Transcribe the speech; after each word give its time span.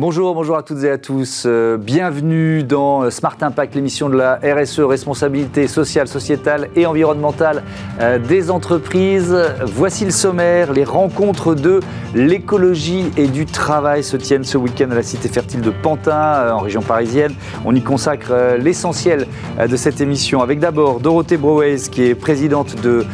Bonjour, 0.00 0.32
bonjour 0.32 0.56
à 0.56 0.62
toutes 0.62 0.84
et 0.84 0.90
à 0.90 0.96
tous. 0.96 1.42
Euh, 1.44 1.76
bienvenue 1.76 2.62
dans 2.62 3.10
Smart 3.10 3.36
Impact, 3.40 3.74
l'émission 3.74 4.08
de 4.08 4.16
la 4.16 4.36
RSE, 4.36 4.78
responsabilité 4.78 5.66
sociale, 5.66 6.06
sociétale 6.06 6.68
et 6.76 6.86
environnementale 6.86 7.64
euh, 8.00 8.20
des 8.20 8.52
entreprises. 8.52 9.36
Voici 9.64 10.04
le 10.04 10.12
sommaire. 10.12 10.72
Les 10.72 10.84
rencontres 10.84 11.56
de 11.56 11.80
l'écologie 12.14 13.10
et 13.16 13.26
du 13.26 13.44
travail 13.44 14.04
se 14.04 14.16
tiennent 14.16 14.44
ce 14.44 14.56
week-end 14.56 14.88
à 14.92 14.94
la 14.94 15.02
cité 15.02 15.28
fertile 15.28 15.62
de 15.62 15.70
Pantin, 15.70 16.12
euh, 16.12 16.52
en 16.52 16.60
région 16.60 16.80
parisienne. 16.80 17.34
On 17.64 17.74
y 17.74 17.82
consacre 17.82 18.56
l'essentiel 18.56 19.26
de 19.58 19.76
cette 19.76 20.00
émission 20.00 20.42
avec 20.42 20.60
d'abord 20.60 21.00
Dorothée 21.00 21.38
Broways, 21.38 21.88
qui 21.90 22.04
est 22.04 22.14
présidente 22.14 22.80
de 22.82 23.04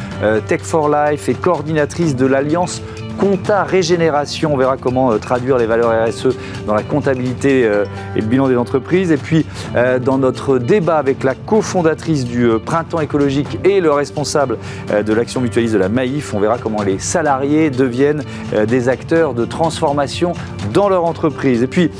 Tech 0.47 0.61
for 0.61 0.87
Life 0.87 1.29
et 1.29 1.33
coordinatrice 1.33 2.15
de 2.15 2.27
l'Alliance 2.27 2.83
compta 3.17 3.63
régénération. 3.63 4.53
On 4.53 4.57
verra 4.57 4.77
comment 4.77 5.11
euh, 5.11 5.17
traduire 5.17 5.57
les 5.57 5.65
valeurs 5.65 5.91
RSE 6.07 6.35
dans 6.67 6.73
la 6.73 6.83
comptabilité 6.83 7.65
euh, 7.65 7.85
et 8.15 8.21
le 8.21 8.27
bilan 8.27 8.47
des 8.47 8.57
entreprises. 8.57 9.11
Et 9.11 9.17
puis, 9.17 9.45
euh, 9.75 9.99
dans 9.99 10.17
notre 10.17 10.57
débat 10.57 10.97
avec 10.97 11.23
la 11.23 11.35
cofondatrice 11.35 12.25
du 12.25 12.47
Printemps 12.65 12.99
écologique 12.99 13.59
et 13.63 13.81
le 13.81 13.91
responsable 13.91 14.57
de 15.05 15.13
l'action 15.13 15.41
mutualiste 15.41 15.73
de 15.73 15.79
la 15.79 15.89
Maïf, 15.89 16.33
on 16.33 16.39
verra 16.39 16.57
comment 16.57 16.81
les 16.81 16.99
salariés 16.99 17.69
deviennent 17.69 18.23
des 18.67 18.89
acteurs 18.89 19.33
de 19.33 19.45
transformation 19.45 20.33
dans 20.73 20.89
leur 20.89 21.05
entreprise. 21.05 21.63
Et 21.63 21.67
puis, 21.67 21.91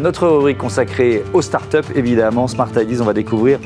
notre 0.00 0.26
rubrique 0.26 0.58
consacrée 0.58 1.24
aux 1.32 1.42
startups, 1.42 1.78
évidemment, 1.94 2.48
Smart 2.48 2.70
Ideas, 2.76 3.00
on 3.00 3.04
va 3.04 3.12
découvrir 3.12 3.58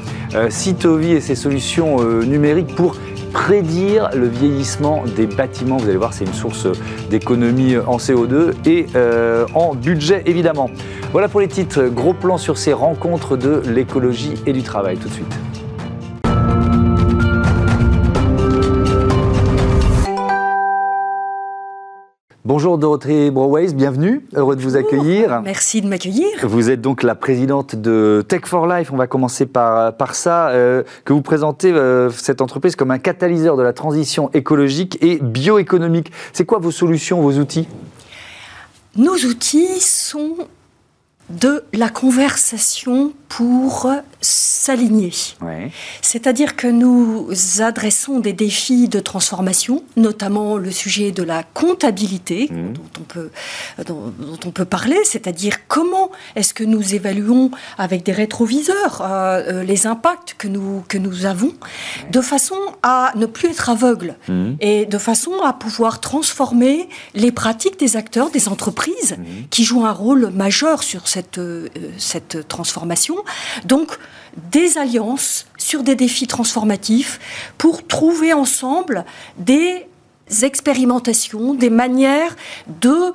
Citovi 0.48 1.12
et 1.12 1.20
ses 1.20 1.34
solutions 1.34 2.02
numériques 2.22 2.74
pour 2.74 2.96
prédire 3.32 4.10
le 4.14 4.26
vieillissement 4.26 5.04
des 5.16 5.26
bâtiments. 5.26 5.76
Vous 5.76 5.88
allez 5.88 5.96
voir, 5.96 6.12
c'est 6.12 6.24
une 6.24 6.32
source 6.32 6.66
d'économie 7.10 7.76
en 7.76 7.96
CO2 7.96 8.52
et 8.66 8.86
euh, 8.94 9.46
en 9.54 9.74
budget 9.74 10.22
évidemment. 10.26 10.70
Voilà 11.12 11.28
pour 11.28 11.40
les 11.40 11.48
titres. 11.48 11.84
Gros 11.84 12.14
plan 12.14 12.38
sur 12.38 12.58
ces 12.58 12.72
rencontres 12.72 13.36
de 13.36 13.62
l'écologie 13.66 14.34
et 14.46 14.52
du 14.52 14.62
travail 14.62 14.96
tout 14.96 15.08
de 15.08 15.14
suite. 15.14 15.51
Bonjour 22.54 22.76
Dorothée 22.76 23.30
Broways, 23.30 23.72
bienvenue, 23.72 24.26
heureux 24.34 24.56
de 24.56 24.60
vous 24.60 24.76
accueillir. 24.76 25.40
Merci 25.40 25.80
de 25.80 25.86
m'accueillir. 25.86 26.28
Vous 26.42 26.68
êtes 26.68 26.82
donc 26.82 27.02
la 27.02 27.14
présidente 27.14 27.76
de 27.76 28.22
Tech 28.28 28.42
for 28.44 28.66
Life, 28.66 28.92
on 28.92 28.98
va 28.98 29.06
commencer 29.06 29.46
par, 29.46 29.96
par 29.96 30.14
ça, 30.14 30.50
euh, 30.50 30.82
que 31.06 31.14
vous 31.14 31.22
présentez 31.22 31.72
euh, 31.72 32.10
cette 32.10 32.42
entreprise 32.42 32.76
comme 32.76 32.90
un 32.90 32.98
catalyseur 32.98 33.56
de 33.56 33.62
la 33.62 33.72
transition 33.72 34.30
écologique 34.34 34.98
et 35.00 35.18
bioéconomique. 35.22 36.12
C'est 36.34 36.44
quoi 36.44 36.58
vos 36.58 36.70
solutions, 36.70 37.22
vos 37.22 37.38
outils? 37.38 37.68
Nos 38.96 39.14
outils 39.14 39.80
sont 39.80 40.36
de 41.30 41.64
la 41.72 41.88
conversation 41.88 43.12
pour 43.28 43.90
s'aligner. 44.20 45.10
C'est-à-dire 46.02 46.54
que 46.54 46.66
nous 46.66 47.30
adressons 47.60 48.20
des 48.20 48.34
défis 48.34 48.88
de 48.88 49.00
transformation, 49.00 49.82
notamment 49.96 50.58
le 50.58 50.70
sujet 50.70 51.12
de 51.12 51.22
la 51.22 51.42
comptabilité 51.42 52.48
mmh. 52.50 52.72
dont, 52.74 53.00
on 53.00 53.04
peut, 53.04 53.30
dont, 53.86 54.12
on 54.44 54.50
peut 54.50 54.66
parler, 54.66 54.98
c'est-à-dire 55.04 55.66
comment 55.66 56.10
est-ce 56.36 56.52
que 56.52 56.62
nous 56.62 56.94
évaluons 56.94 57.50
avec 57.78 58.04
des 58.04 58.12
rétroviseurs 58.12 59.00
euh, 59.02 59.42
euh, 59.42 59.62
les 59.64 59.86
impacts 59.86 60.34
que 60.36 60.46
nous, 60.48 60.84
que 60.86 60.98
nous 60.98 61.24
avons, 61.24 61.54
de 62.10 62.20
façon 62.20 62.56
à 62.82 63.12
ne 63.16 63.26
plus 63.26 63.48
être 63.48 63.70
aveugle 63.70 64.16
mmh. 64.28 64.52
et 64.60 64.84
de 64.84 64.98
façon 64.98 65.32
à 65.42 65.54
pouvoir 65.54 66.00
transformer 66.00 66.88
les 67.14 67.32
pratiques 67.32 67.78
des 67.78 67.96
acteurs, 67.96 68.30
des 68.30 68.48
entreprises 68.48 69.16
mmh. 69.18 69.24
qui 69.50 69.64
jouent 69.64 69.86
un 69.86 69.92
rôle 69.92 70.30
majeur 70.30 70.82
sur 70.82 71.08
cette, 71.12 71.38
euh, 71.38 71.68
cette 71.98 72.48
transformation. 72.48 73.16
Donc, 73.64 73.98
des 74.50 74.78
alliances 74.78 75.46
sur 75.58 75.82
des 75.82 75.94
défis 75.94 76.26
transformatifs 76.26 77.20
pour 77.58 77.86
trouver 77.86 78.32
ensemble 78.32 79.04
des 79.36 79.86
expérimentations, 80.42 81.54
des 81.54 81.70
manières 81.70 82.34
de 82.80 83.14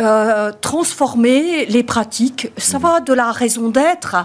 euh, 0.00 0.52
transformer 0.62 1.66
les 1.66 1.82
pratiques. 1.82 2.50
Ça 2.56 2.78
va 2.78 3.00
de 3.00 3.12
la 3.12 3.30
raison 3.30 3.68
d'être 3.68 4.16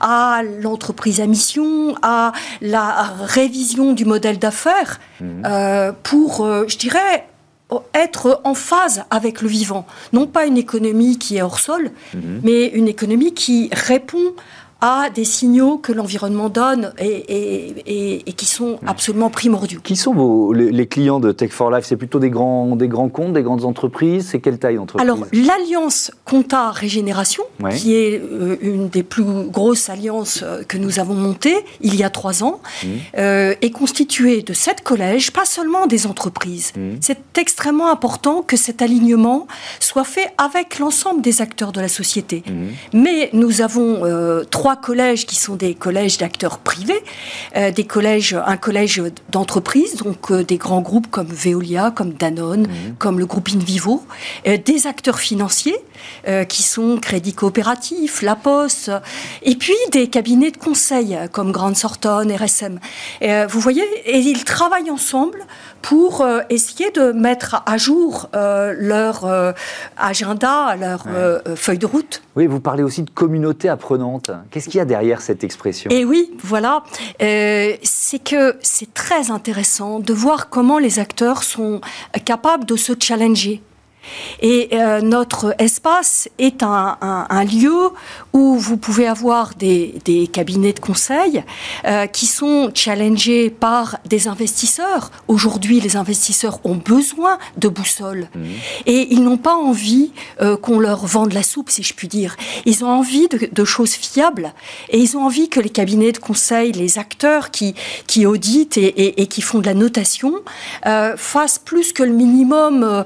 à, 0.00 0.42
l'entreprise 0.62 1.20
à 1.20 1.26
mission, 1.26 1.96
à 2.00 2.30
la 2.60 3.12
révision 3.24 3.92
du 3.92 4.04
modèle 4.04 4.38
d'affaires, 4.38 5.00
mhm. 5.20 5.42
euh, 5.44 5.92
pour, 6.04 6.44
euh, 6.44 6.66
je 6.68 6.78
dirais, 6.78 7.26
être 7.94 8.40
en 8.44 8.54
phase 8.54 9.04
avec 9.10 9.42
le 9.42 9.48
vivant. 9.48 9.86
Non 10.12 10.26
pas 10.26 10.46
une 10.46 10.56
économie 10.56 11.18
qui 11.18 11.36
est 11.36 11.42
hors 11.42 11.58
sol, 11.58 11.90
mhm. 12.14 12.40
mais 12.44 12.66
une 12.66 12.88
économie 12.88 13.34
qui 13.34 13.70
répond 13.72 14.34
à 14.80 15.08
des 15.08 15.24
signaux 15.24 15.78
que 15.78 15.92
l'environnement 15.92 16.50
donne 16.50 16.92
et, 16.98 18.22
qui 18.36 18.44
sont 18.44 18.78
absolument 18.86 19.30
primordiaux. 19.30 19.80
Qui 19.82 19.96
sont 19.96 20.12
vos, 20.12 20.52
les, 20.52 20.86
clients 20.86 21.18
de 21.18 21.32
Tech 21.32 21.50
for 21.50 21.70
Life? 21.70 21.86
C'est 21.86 21.96
plutôt 21.96 22.18
des 22.18 22.28
grands, 22.28 22.76
des 22.76 22.88
grands 22.88 23.08
comptes, 23.08 23.32
des 23.32 23.42
grandes 23.42 23.64
entreprises? 23.64 24.28
C'est 24.30 24.40
quelle 24.40 24.58
taille 24.58 24.76
d'entreprise? 24.76 25.08
Alors, 25.08 25.26
l'Alliance 25.32 26.10
Compta 26.24 26.70
Régénération, 26.70 27.42
qui 27.76 27.94
est 27.94 28.20
euh, 28.20 28.56
une 28.60 28.88
des 28.88 29.02
plus 29.02 29.24
grosses 29.48 29.88
alliances 29.88 30.40
euh, 30.42 30.62
que 30.62 30.76
nous 30.76 30.98
avons 30.98 31.14
montées 31.14 31.56
il 31.80 31.96
y 31.96 32.04
a 32.04 32.10
trois 32.10 32.44
ans, 32.44 32.60
mmh. 32.82 32.86
euh, 33.18 33.54
est 33.62 33.70
constituée 33.70 34.42
de 34.42 34.52
sept 34.52 34.82
collèges, 34.82 35.32
pas 35.32 35.46
seulement 35.46 35.86
des 35.86 36.06
entreprises. 36.06 36.72
Mmh. 36.76 36.96
C'est 37.00 37.38
extrêmement 37.38 37.90
important 37.90 38.42
que 38.42 38.56
cet 38.56 38.82
alignement 38.82 39.46
soit 39.80 40.04
fait 40.04 40.32
avec 40.36 40.78
l'ensemble 40.78 41.22
des 41.22 41.40
acteurs 41.40 41.72
de 41.72 41.80
la 41.80 41.88
société. 41.88 42.42
Mmh. 42.46 42.98
Mais 42.98 43.30
nous 43.32 43.62
avons 43.62 44.02
trois 44.50 44.65
trois 44.66 44.74
collèges 44.74 45.26
qui 45.26 45.36
sont 45.36 45.54
des 45.54 45.76
collèges 45.76 46.18
d'acteurs 46.18 46.58
privés, 46.58 47.00
euh, 47.54 47.70
des 47.70 47.84
collèges, 47.84 48.34
un 48.34 48.56
collège 48.56 49.00
d'entreprises, 49.30 49.94
donc 49.94 50.32
euh, 50.32 50.42
des 50.42 50.56
grands 50.56 50.80
groupes 50.80 51.08
comme 51.08 51.28
Veolia, 51.28 51.92
comme 51.92 52.14
Danone, 52.14 52.62
mhm. 52.62 52.96
comme 52.98 53.20
le 53.20 53.26
groupe 53.26 53.48
Invivo, 53.54 54.02
euh, 54.48 54.56
des 54.56 54.88
acteurs 54.88 55.20
financiers 55.20 55.76
qui 56.48 56.62
sont 56.62 56.98
Crédit 56.98 57.32
Coopératif, 57.32 58.20
La 58.22 58.36
Poste, 58.36 58.92
et 59.42 59.56
puis 59.56 59.74
des 59.92 60.08
cabinets 60.08 60.50
de 60.50 60.56
conseil 60.56 61.18
comme 61.32 61.52
Grande 61.52 61.74
Sorton, 61.74 62.28
RSM. 62.28 62.78
vous 63.48 63.60
voyez, 63.60 63.82
et 64.04 64.18
ils 64.18 64.44
travaillent 64.44 64.90
ensemble 64.90 65.38
pour 65.80 66.24
essayer 66.50 66.90
de 66.90 67.12
mettre 67.12 67.62
à 67.64 67.76
jour 67.78 68.28
leur 68.34 69.54
agenda, 69.96 70.76
leur 70.76 71.06
feuille 71.56 71.78
de 71.78 71.86
route. 71.86 72.22
Oui, 72.36 72.46
vous 72.46 72.60
parlez 72.60 72.82
aussi 72.82 73.02
de 73.02 73.10
communauté 73.10 73.70
apprenante. 73.70 74.30
Qu'est-ce 74.56 74.70
qu'il 74.70 74.78
y 74.78 74.80
a 74.80 74.86
derrière 74.86 75.20
cette 75.20 75.44
expression? 75.44 75.90
Et 75.90 76.06
oui, 76.06 76.30
voilà, 76.42 76.82
euh, 77.20 77.74
c'est 77.82 78.24
que 78.24 78.56
c'est 78.62 78.94
très 78.94 79.30
intéressant 79.30 80.00
de 80.00 80.14
voir 80.14 80.48
comment 80.48 80.78
les 80.78 80.98
acteurs 80.98 81.42
sont 81.42 81.82
capables 82.24 82.64
de 82.64 82.74
se 82.74 82.94
challenger. 82.98 83.60
Et 84.40 84.68
euh, 84.72 85.00
notre 85.00 85.54
espace 85.58 86.28
est 86.38 86.62
un, 86.62 86.96
lieu 87.44 87.90
où 88.32 88.56
vous 88.56 88.76
pouvez 88.76 89.06
avoir 89.06 89.54
des, 89.54 90.00
cabinets 90.32 90.72
de 90.72 90.80
conseil 90.80 91.44
euh, 91.86 92.06
qui 92.06 92.26
sont 92.26 92.70
challengés 92.74 93.50
par 93.50 93.98
des 94.04 94.28
investisseurs. 94.28 95.10
Aujourd'hui, 95.28 95.80
les 95.80 95.96
investisseurs 95.96 96.60
ont 96.64 96.74
besoin 96.74 97.38
de 97.56 97.68
boussoles 97.68 98.28
mmh. 98.34 98.44
et 98.86 99.08
ils 99.10 99.22
n'ont 99.22 99.36
pas 99.36 99.54
envie 99.54 100.12
euh, 100.40 100.56
qu'on 100.56 100.80
leur 100.80 101.06
vende 101.06 101.32
la 101.32 101.42
soupe, 101.42 101.70
si 101.70 101.82
je 101.82 101.94
puis 101.94 102.08
dire. 102.08 102.36
Ils 102.64 102.84
ont 102.84 102.90
envie 102.90 103.28
de, 103.28 103.64
choses 103.64 103.94
fiables 103.94 104.52
et 104.90 104.98
ils 104.98 105.16
ont 105.16 105.24
envie 105.24 105.48
que 105.48 105.58
les 105.60 105.70
cabinets 105.70 106.12
de 106.12 106.18
conseil, 106.18 106.72
les 106.72 106.98
acteurs 106.98 107.50
qui, 107.50 107.74
qui 108.06 108.26
auditent 108.26 108.76
et, 108.78 109.26
qui 109.26 109.42
font 109.42 109.58
de 109.58 109.66
la 109.66 109.74
notation, 109.74 110.34
fassent 111.16 111.58
plus 111.58 111.92
que 111.92 112.02
le 112.02 112.12
minimum 112.12 113.04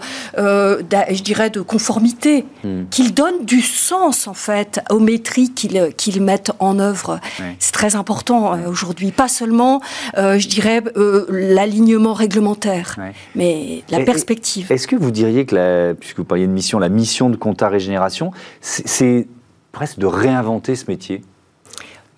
je 1.11 1.23
dirais, 1.23 1.51
de 1.51 1.61
conformité, 1.61 2.45
hmm. 2.65 2.85
qu'ils 2.91 3.15
donnent 3.15 3.45
du 3.45 3.61
sens, 3.61 4.27
en 4.27 4.35
fait, 4.35 4.81
aux 4.91 4.99
métriques 4.99 5.69
qu'ils 5.97 6.23
mettent 6.23 6.53
en 6.59 6.79
œuvre. 6.79 7.21
C'est 7.59 7.73
très 7.73 7.97
important 7.97 8.55
euh, 8.55 8.69
aujourd'hui. 8.69 9.11
Pas 9.11 9.29
seulement, 9.29 9.81
euh, 10.17 10.39
je 10.39 10.49
dirais, 10.49 10.83
euh, 10.97 11.27
l'alignement 11.31 12.15
réglementaire, 12.15 12.97
mais 13.35 13.83
la 13.91 14.01
perspective. 14.01 14.71
Est-ce 14.71 14.87
que 14.87 14.97
vous 14.97 15.11
diriez 15.11 15.47
que, 15.47 15.93
puisque 15.95 16.19
vous 16.19 16.25
parliez 16.25 16.47
de 16.47 16.53
mission, 16.53 16.79
la 16.79 16.89
mission 16.89 17.31
de 17.31 17.37
compta 17.37 17.69
régénération, 17.69 18.33
c'est 18.61 19.29
presque 19.73 19.99
de 19.99 20.07
réinventer 20.07 20.77
ce 20.77 20.85
métier? 20.89 21.23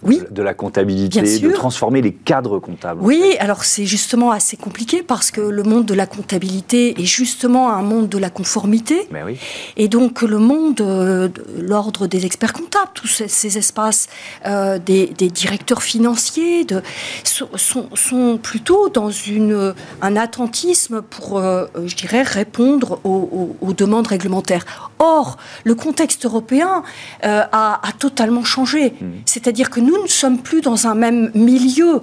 De 0.03 0.43
la 0.43 0.55
comptabilité, 0.55 1.21
de 1.39 1.51
transformer 1.51 2.03
les 2.03 2.13
cadres 2.13 2.59
comptables. 2.59 3.01
Oui, 3.03 3.37
alors 3.39 3.65
c'est 3.65 3.87
justement 3.87 4.33
assez 4.33 4.57
compliqué 4.57 5.03
parce 5.03 5.31
que 5.31 5.41
le 5.41 5.63
monde 5.63 5.87
de 5.87 5.95
la 5.95 6.07
comptabilité 6.07 7.01
est 7.01 7.05
justement 7.05 7.73
un 7.73 7.83
monde 7.83 8.09
de 8.09 8.19
la 8.19 8.31
conformité. 8.31 9.07
Mais 9.11 9.23
oui. 9.23 9.39
Et 9.77 9.89
donc 9.89 10.23
le 10.23 10.39
monde, 10.39 10.81
euh, 10.81 11.29
l'ordre 11.59 12.07
des 12.07 12.27
experts 12.27 12.53
comptables, 12.53 12.91
tous 12.95 13.07
ces, 13.07 13.59
espaces 13.59 14.09
euh, 14.47 14.79
des, 14.79 15.07
directeurs 15.07 15.83
financiers 15.83 16.65
de, 16.65 16.83
sont, 17.25 17.89
sont, 17.95 18.39
plutôt 18.43 18.89
dans 18.89 19.11
une, 19.11 19.75
un 20.01 20.17
attentisme 20.17 21.03
pour, 21.03 21.39
euh, 21.39 21.67
je 21.87 21.95
dirais, 21.95 22.23
répondre 22.23 22.99
aux, 23.05 23.73
demandes 23.73 24.07
réglementaires. 24.07 24.65
Or, 24.99 25.39
le 25.65 25.75
contexte 25.75 26.25
européen 26.25 26.83
a, 27.23 27.89
a, 27.89 27.93
totalement 27.99 28.45
changé. 28.45 28.91
Mmh. 28.91 29.07
C'est-à-dire 29.25 29.71
que 29.71 29.81
nous 29.81 29.92
nous 29.93 30.03
ne 30.03 30.09
sommes 30.09 30.39
plus 30.39 30.61
dans 30.61 30.87
un 30.87 30.95
même 30.95 31.31
milieu. 31.35 32.01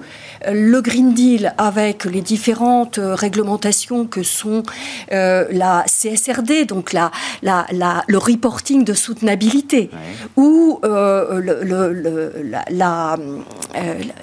Euh, 0.47 0.51
le 0.53 0.81
Green 0.81 1.13
Deal, 1.13 1.53
avec 1.57 2.05
les 2.05 2.21
différentes 2.21 2.97
euh, 2.97 3.15
réglementations 3.15 4.05
que 4.05 4.23
sont 4.23 4.63
euh, 5.11 5.45
la 5.51 5.83
CSRD, 5.87 6.65
donc 6.65 6.93
la, 6.93 7.11
la, 7.41 7.65
le 8.07 8.17
reporting 8.17 8.83
de 8.83 8.93
soutenabilité, 8.93 9.89
ou 10.35 10.79
le, 10.83 12.33
la, 12.69 13.17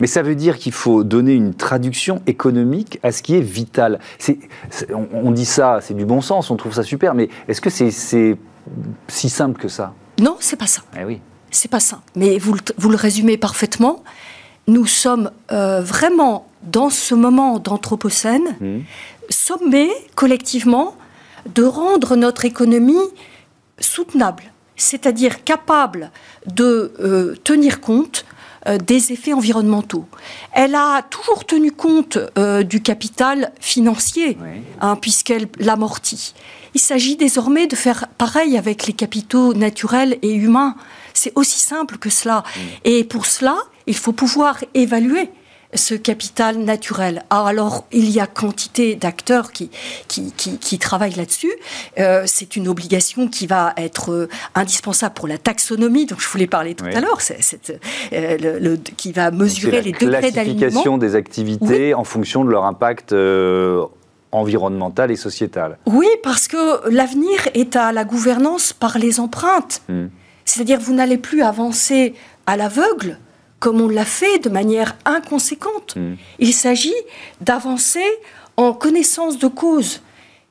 Mais 0.00 0.06
ça 0.06 0.22
veut 0.22 0.34
dire 0.34 0.58
qu'il 0.58 0.72
faut 0.72 1.04
donner 1.04 1.32
une 1.32 1.54
traduction 1.54 2.22
économique 2.26 2.98
à 3.02 3.12
ce 3.12 3.22
qui 3.22 3.36
est 3.36 3.40
vital. 3.40 3.98
on, 5.12 5.30
dit 5.30 5.44
ça, 5.44 5.80
c'est 5.82 5.94
du 5.94 6.06
bon 6.06 6.20
sens, 6.20 6.50
on 6.50 6.56
trouve 6.56 6.74
ça 6.74 6.82
super, 6.82 7.14
mais 7.14 7.28
est-ce 7.48 7.60
que 7.60 7.70
c'est 7.70 7.90
si 9.08 9.28
simple 9.28 9.60
que 9.60 9.69
ça? 9.69 9.92
Non, 10.20 10.36
c'est 10.40 10.56
pas 10.56 10.66
ça. 10.66 10.82
Eh 10.98 11.04
oui 11.04 11.20
c'est 11.50 11.70
pas 11.70 11.81
simple. 11.81 12.02
Mais 12.14 12.38
vous, 12.38 12.56
vous, 12.76 12.90
le 12.90 12.96
résumez 12.96 13.37
parfaitement. 13.37 14.02
Nous 14.69 14.87
sommes 14.87 15.31
euh, 15.52 15.81
vraiment 15.81 16.48
dans 16.62 16.90
ce 16.90 17.14
moment 17.14 17.58
d'anthropocène, 17.58 18.56
mmh. 18.60 18.78
sommés 19.31 19.90
collectivement 20.14 20.96
de 21.54 21.62
rendre 21.62 22.16
notre 22.16 22.44
économie 22.44 22.94
soutenable, 23.78 24.44
c'est-à-dire 24.75 25.44
capable 25.44 26.10
de 26.46 26.93
euh, 26.98 27.37
tenir 27.44 27.81
compte 27.81 28.25
euh, 28.66 28.78
des 28.78 29.12
effets 29.12 29.32
environnementaux. 29.32 30.06
Elle 30.52 30.75
a 30.75 31.02
toujours 31.02 31.44
tenu 31.44 31.70
compte 31.70 32.19
du 32.64 32.82
capital 32.82 33.52
financier, 33.60 34.37
hein, 34.81 34.96
puisqu'elle 34.96 35.46
l'amortit. 35.60 36.34
Il 36.75 36.81
s'agit 36.81 37.16
désormais 37.16 37.66
de 37.69 37.76
faire 37.76 38.06
pareil 38.19 38.58
avec 38.58 38.87
les 38.87 38.93
capitaux 38.93 39.54
naturels 39.54 40.19
et 40.20 40.34
humains. 40.34 40.75
C'est 41.16 41.32
aussi 41.34 41.58
simple 41.58 41.98
que 41.98 42.10
cela. 42.10 42.44
Mm. 42.44 42.60
Et 42.84 43.04
pour 43.04 43.26
cela, 43.26 43.56
il 43.86 43.96
faut 43.96 44.12
pouvoir 44.12 44.58
évaluer 44.74 45.30
ce 45.74 45.94
capital 45.94 46.58
naturel. 46.58 47.24
Alors, 47.30 47.84
il 47.92 48.10
y 48.10 48.20
a 48.20 48.26
quantité 48.26 48.94
d'acteurs 48.94 49.52
qui, 49.52 49.70
qui, 50.08 50.78
travaillent 50.78 51.14
là-dessus. 51.14 51.52
Euh, 51.98 52.22
c'est 52.26 52.56
une 52.56 52.68
obligation 52.68 53.28
qui 53.28 53.46
va 53.46 53.72
être 53.76 54.12
euh, 54.12 54.28
indispensable 54.54 55.14
pour 55.14 55.28
la 55.28 55.38
taxonomie, 55.38 56.06
dont 56.06 56.16
je 56.18 56.28
voulais 56.28 56.46
parler 56.46 56.74
tout 56.74 56.84
à 56.84 57.00
l'heure, 57.00 57.19
euh, 58.12 58.58
le, 58.60 58.76
qui 58.76 59.12
va 59.12 59.30
mesurer 59.30 59.82
les 59.82 59.92
degrés 59.92 60.30
d'alignement. 60.30 60.58
classification 60.58 60.98
des 60.98 61.14
activités 61.14 61.94
en 61.94 62.04
fonction 62.04 62.44
de 62.44 62.50
leur 62.50 62.64
impact 62.64 63.14
environnemental 64.32 65.10
et 65.10 65.16
sociétal. 65.16 65.78
Oui, 65.86 66.08
parce 66.22 66.48
que 66.48 66.88
l'avenir 66.90 67.48
est 67.54 67.76
à 67.76 67.92
la 67.92 68.04
gouvernance 68.04 68.72
par 68.72 68.98
les 68.98 69.19
empreintes. 69.20 69.82
Mm. 69.88 70.06
C'est-à-dire 70.46 70.81
vous 70.81 70.94
n'allez 70.94 71.19
plus 71.19 71.43
avancer 71.43 72.14
à 72.46 72.56
l'aveugle 72.56 73.19
comme 73.58 73.81
on 73.81 73.88
l'a 73.88 74.04
fait 74.04 74.38
de 74.38 74.48
manière 74.48 74.96
inconséquente. 75.04 75.96
Mm. 75.96 76.14
Il 76.38 76.54
s'agit 76.54 76.94
d'avancer 77.40 78.04
en 78.56 78.72
connaissance 78.72 79.38
de 79.38 79.48
cause. 79.48 80.00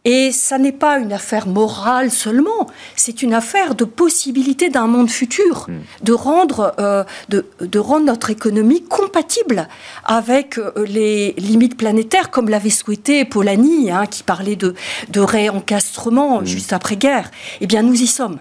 Et 0.06 0.31
ça 0.31 0.60
n'est 0.60 0.72
pas 0.72 1.00
une 1.00 1.12
affaire 1.12 1.48
morale 1.48 2.12
seulement, 2.12 2.68
c'est 2.96 3.24
une 3.24 3.34
affaire 3.34 3.74
de 3.74 3.86
possibilité 3.86 4.69
d'un 4.69 4.86
monde 4.86 5.10
futur, 5.10 5.66
hmm. 5.68 6.04
de, 6.04 6.13
rendre, 6.13 6.75
euh, 6.80 7.04
de, 7.30 7.46
de, 7.60 7.80
rendre 7.80 8.06
notre 8.06 8.30
économie 8.30 8.84
compatible 8.84 9.68
avec 10.06 10.60
euh, 10.60 10.72
les 10.88 11.34
limites 11.40 11.75
planétaires, 11.75 12.30
comme 12.30 12.50
l'avait 12.50 12.69
souhaité 12.69 13.25
Polanyi, 13.25 13.90
hein, 13.90 14.06
qui 14.06 14.22
parlait 14.22 14.56
de, 14.56 14.75
de 15.10 15.19
réencastrement 15.22 16.42
hmm. 16.42 16.46
juste 16.46 16.72
après-guerre. 16.72 17.31
Eh 17.62 17.68
bien, 17.68 17.81
nous 17.81 18.00
y 18.00 18.07
sommes. 18.07 18.38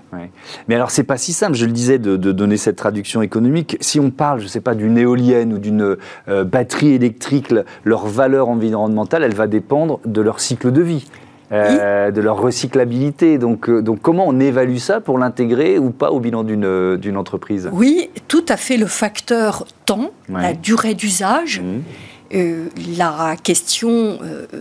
Mais 0.69 0.75
alors, 0.75 0.91
c'est 0.91 1.03
pas 1.03 1.17
si 1.17 1.33
simple, 1.33 1.55
je 1.55 1.65
le 1.65 1.73
disais, 1.73 1.99
de, 1.99 2.17
de, 2.17 2.33
donner 2.33 2.59
cette 2.59 2.77
traduction 2.77 3.23
économique. 3.23 3.79
Si 3.81 3.99
on 3.99 4.11
parle, 4.11 4.41
je 4.41 4.45
ne 4.45 4.51
sais 4.51 4.61
pas, 4.61 4.75
d'une 4.75 4.99
éolienne 4.99 5.55
ou 5.55 5.59
d'une 5.59 5.97
euh, 6.29 6.45
batterie 6.45 6.93
électrique, 6.93 7.55
leur 7.85 8.07
valeur 8.07 8.51
environnementale, 8.51 9.23
elle 9.23 9.35
va 9.35 9.47
dépendre 9.47 10.01
de 10.05 10.21
leur 10.21 10.41
cycle 10.41 10.71
de 10.71 10.83
vie. 10.83 11.07
Euh, 11.55 12.11
de 12.11 12.21
leur 12.21 12.39
recyclabilité. 12.39 13.39
Donc, 13.39 13.69
euh, 13.69 13.81
donc 13.81 14.01
comment 14.01 14.27
on 14.27 14.41
évalue 14.41 14.77
ça 14.77 15.01
pour 15.01 15.19
l'intégrer 15.19 15.79
ou 15.79 15.91
pas 15.91 16.11
au 16.11 16.21
bilan 16.21 16.43
d'une 16.43 16.65
euh, 16.65 17.17
entreprise? 17.17 17.69
Oui, 17.73 18.11
tout 18.29 18.45
à 18.49 18.57
fait 18.57 18.77
le 18.77 18.87
facteur 18.87 19.67
temps, 19.85 20.11
la 20.29 20.53
durée 20.53 20.95
d'usage. 20.95 21.61
Mmh. 21.61 22.99
la 22.99 23.37
question 23.41 24.19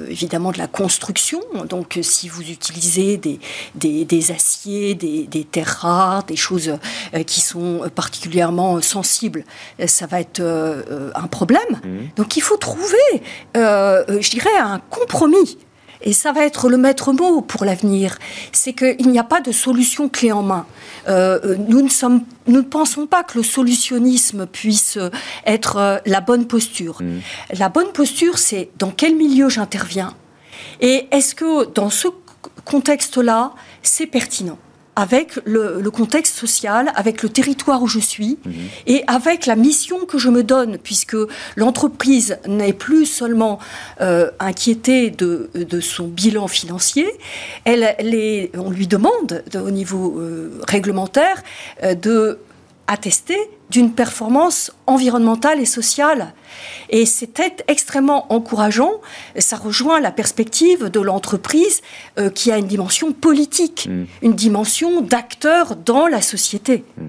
évidemment 0.07 0.51
de 0.51 0.59
la 0.59 0.67
construction, 0.67 1.39
donc 1.67 1.97
si 2.03 2.29
vous 2.29 2.41
utilisez 2.41 3.17
des, 3.17 3.39
des, 3.75 4.31
aciers, 4.31 4.93
des, 4.93 5.23
des, 5.23 5.43
terres 5.43 5.79
rares, 5.81 6.23
des 6.23 6.35
choses 6.35 6.77
qui 7.25 7.41
sont 7.41 7.81
particulièrement 7.95 8.79
sensibles, 8.81 9.43
ça 9.87 10.05
va 10.05 10.19
être 10.19 10.41
un 11.15 11.27
problème. 11.27 11.61
Mmh. 11.83 11.87
Donc 12.17 12.37
il 12.37 12.41
faut 12.41 12.57
trouver, 12.57 13.23
je 13.55 14.29
dirais, 14.29 14.57
un 14.59 14.79
compromis 14.91 15.57
et 16.03 16.13
ça 16.13 16.31
va 16.31 16.45
être 16.45 16.69
le 16.69 16.77
maître 16.77 17.13
mot 17.13 17.41
pour 17.41 17.65
l'avenir, 17.65 18.17
c'est 18.51 18.73
qu'il 18.73 19.09
n'y 19.09 19.19
a 19.19 19.23
pas 19.23 19.41
de 19.41 19.51
solution 19.51 20.09
clé 20.09 20.31
en 20.31 20.43
main. 20.43 20.65
Euh, 21.07 21.39
euh, 21.43 21.55
nous, 21.67 21.81
ne 21.81 21.89
sommes, 21.89 22.21
nous 22.47 22.57
ne 22.57 22.61
pensons 22.61 23.07
pas 23.07 23.23
que 23.23 23.37
le 23.37 23.43
solutionnisme 23.43 24.45
puisse 24.45 24.97
être 25.45 25.77
euh, 25.77 25.97
la 26.05 26.21
bonne 26.21 26.45
posture. 26.45 27.01
Mmh. 27.01 27.19
La 27.57 27.69
bonne 27.69 27.91
posture, 27.91 28.37
c'est 28.37 28.69
dans 28.77 28.91
quel 28.91 29.15
milieu 29.15 29.49
j'interviens 29.49 30.13
et 30.81 31.07
est-ce 31.11 31.35
que 31.35 31.65
dans 31.73 31.89
ce 31.89 32.07
contexte-là, 32.65 33.53
c'est 33.81 34.07
pertinent? 34.07 34.57
Avec 34.95 35.39
le, 35.45 35.81
contexte 35.89 36.35
social, 36.35 36.91
avec 36.95 37.23
le 37.23 37.29
territoire 37.29 37.81
où 37.81 37.87
je 37.87 37.99
suis 37.99 38.37
mhm. 38.45 38.53
et 38.87 39.03
avec 39.07 39.45
la 39.45 39.55
mission 39.55 40.05
que 40.05 40.17
je 40.17 40.29
me 40.29 40.43
donne, 40.43 40.77
puisque 40.77 41.17
l'entreprise 41.55 42.37
n'est 42.47 42.73
plus 42.73 43.05
seulement 43.05 43.59
euh, 44.01 44.29
inquiétée 44.39 45.09
de, 45.09 45.49
son 45.81 46.07
bilan 46.07 46.47
financier, 46.47 47.07
elle, 47.65 47.95
on 48.57 48.69
lui 48.69 48.87
demande 48.87 49.43
au 49.55 49.71
niveau 49.71 50.19
euh, 50.19 50.61
réglementaire 50.67 51.43
euh, 51.83 51.95
de 51.95 52.39
attester 52.87 53.37
d'une 53.73 53.91
performance 53.91 54.71
environnementale 54.85 55.59
et 55.59 55.65
sociale. 55.65 56.33
Et 56.89 57.07
c'était 57.07 57.55
extrêmement 57.67 58.31
encourageant. 58.31 59.01
Ça 59.39 59.57
rejoint 59.57 59.99
la 59.99 60.11
perspective 60.11 60.89
de 60.89 60.99
l'entreprise 60.99 61.81
euh, 62.19 62.29
qui 62.29 62.51
a 62.51 62.57
une 62.59 62.67
dimension 62.67 63.13
politique, 63.13 63.87
mm. 63.89 64.05
une 64.21 64.33
dimension 64.33 65.01
d'acteur 65.01 65.75
dans 65.75 66.05
la 66.05 66.21
société. 66.21 66.85
Mm. 66.97 67.03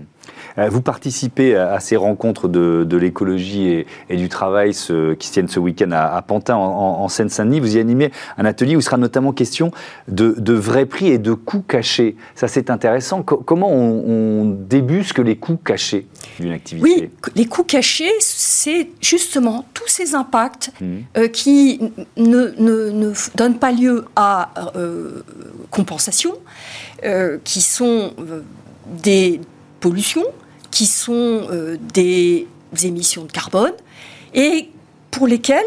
Euh, 0.59 0.69
vous 0.69 0.81
participez 0.81 1.57
à 1.57 1.81
ces 1.81 1.97
rencontres 1.97 2.49
de, 2.49 2.97
l'écologie 2.97 3.85
et, 4.09 4.17
du 4.17 4.29
travail 4.29 4.71
qui 4.71 4.77
se 4.77 5.33
tiennent 5.33 5.49
ce 5.49 5.59
week-end 5.59 5.91
à, 5.93 6.23
Pantin, 6.23 6.55
en, 6.55 7.09
Seine-Saint-Denis. 7.09 7.61
Vous 7.61 7.77
y 7.77 7.81
animez 7.81 8.13
un 8.39 8.45
atelier 8.45 8.77
où 8.77 8.81
sera 8.81 8.97
notamment 8.97 9.33
question 9.33 9.73
de, 10.09 10.53
vrais 10.53 10.87
prix 10.87 11.09
et 11.09 11.19
de 11.19 11.33
coûts 11.33 11.65
cachés. 11.67 12.17
Ça, 12.35 12.49
c'est 12.49 12.71
intéressant. 12.71 13.23
comment 13.23 13.71
on, 13.73 14.45
débusque 14.45 15.19
les 15.19 15.37
coûts 15.37 15.57
cachés 15.57 16.07
d'une 16.39 16.53
activité? 16.53 16.85
Oui, 16.85 17.11
les 17.35 17.47
coûts 17.47 17.65
cachés, 17.65 18.11
c'est 18.21 18.89
justement 19.01 19.67
tous 19.75 19.89
ces 19.89 20.15
impacts 20.15 20.71
mmh. 20.81 20.87
euh, 21.17 21.29
qui 21.29 21.81
ne, 22.17 23.13
donnent 23.37 23.59
pas 23.59 23.73
lieu 23.73 24.05
à 24.17 24.51
euh, 24.77 25.23
compensation, 25.71 26.33
qui 27.45 27.61
sont 27.61 28.13
des 29.03 29.41
pollutions, 29.81 30.25
qui 30.75 30.87
sont 30.87 31.47
euh, 31.53 31.77
des 31.95 32.49
émissions 32.83 33.25
de 33.25 33.31
carbone 33.31 33.73
et 34.35 34.69
pour 35.13 35.29
lesquelles 35.29 35.63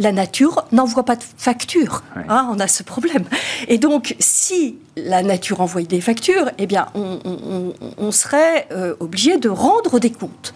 la 0.00 0.12
nature 0.12 0.64
n'envoie 0.72 1.04
pas 1.04 1.14
de 1.14 1.22
facture. 1.36 2.02
Hein, 2.28 2.48
on 2.50 2.58
a 2.58 2.66
ce 2.66 2.82
problème. 2.82 3.24
Et 3.68 3.76
donc, 3.76 4.16
si 4.18 4.78
la 4.96 5.22
nature 5.22 5.60
envoyait 5.60 5.86
des 5.86 6.00
factures, 6.00 6.50
eh 6.58 6.66
bien, 6.66 6.86
on, 6.94 8.10
serait 8.10 8.66
euh, 8.72 8.94
obligé 8.98 9.36
de 9.36 9.48
rendre 9.48 10.00
des 10.00 10.10
comptes. 10.10 10.54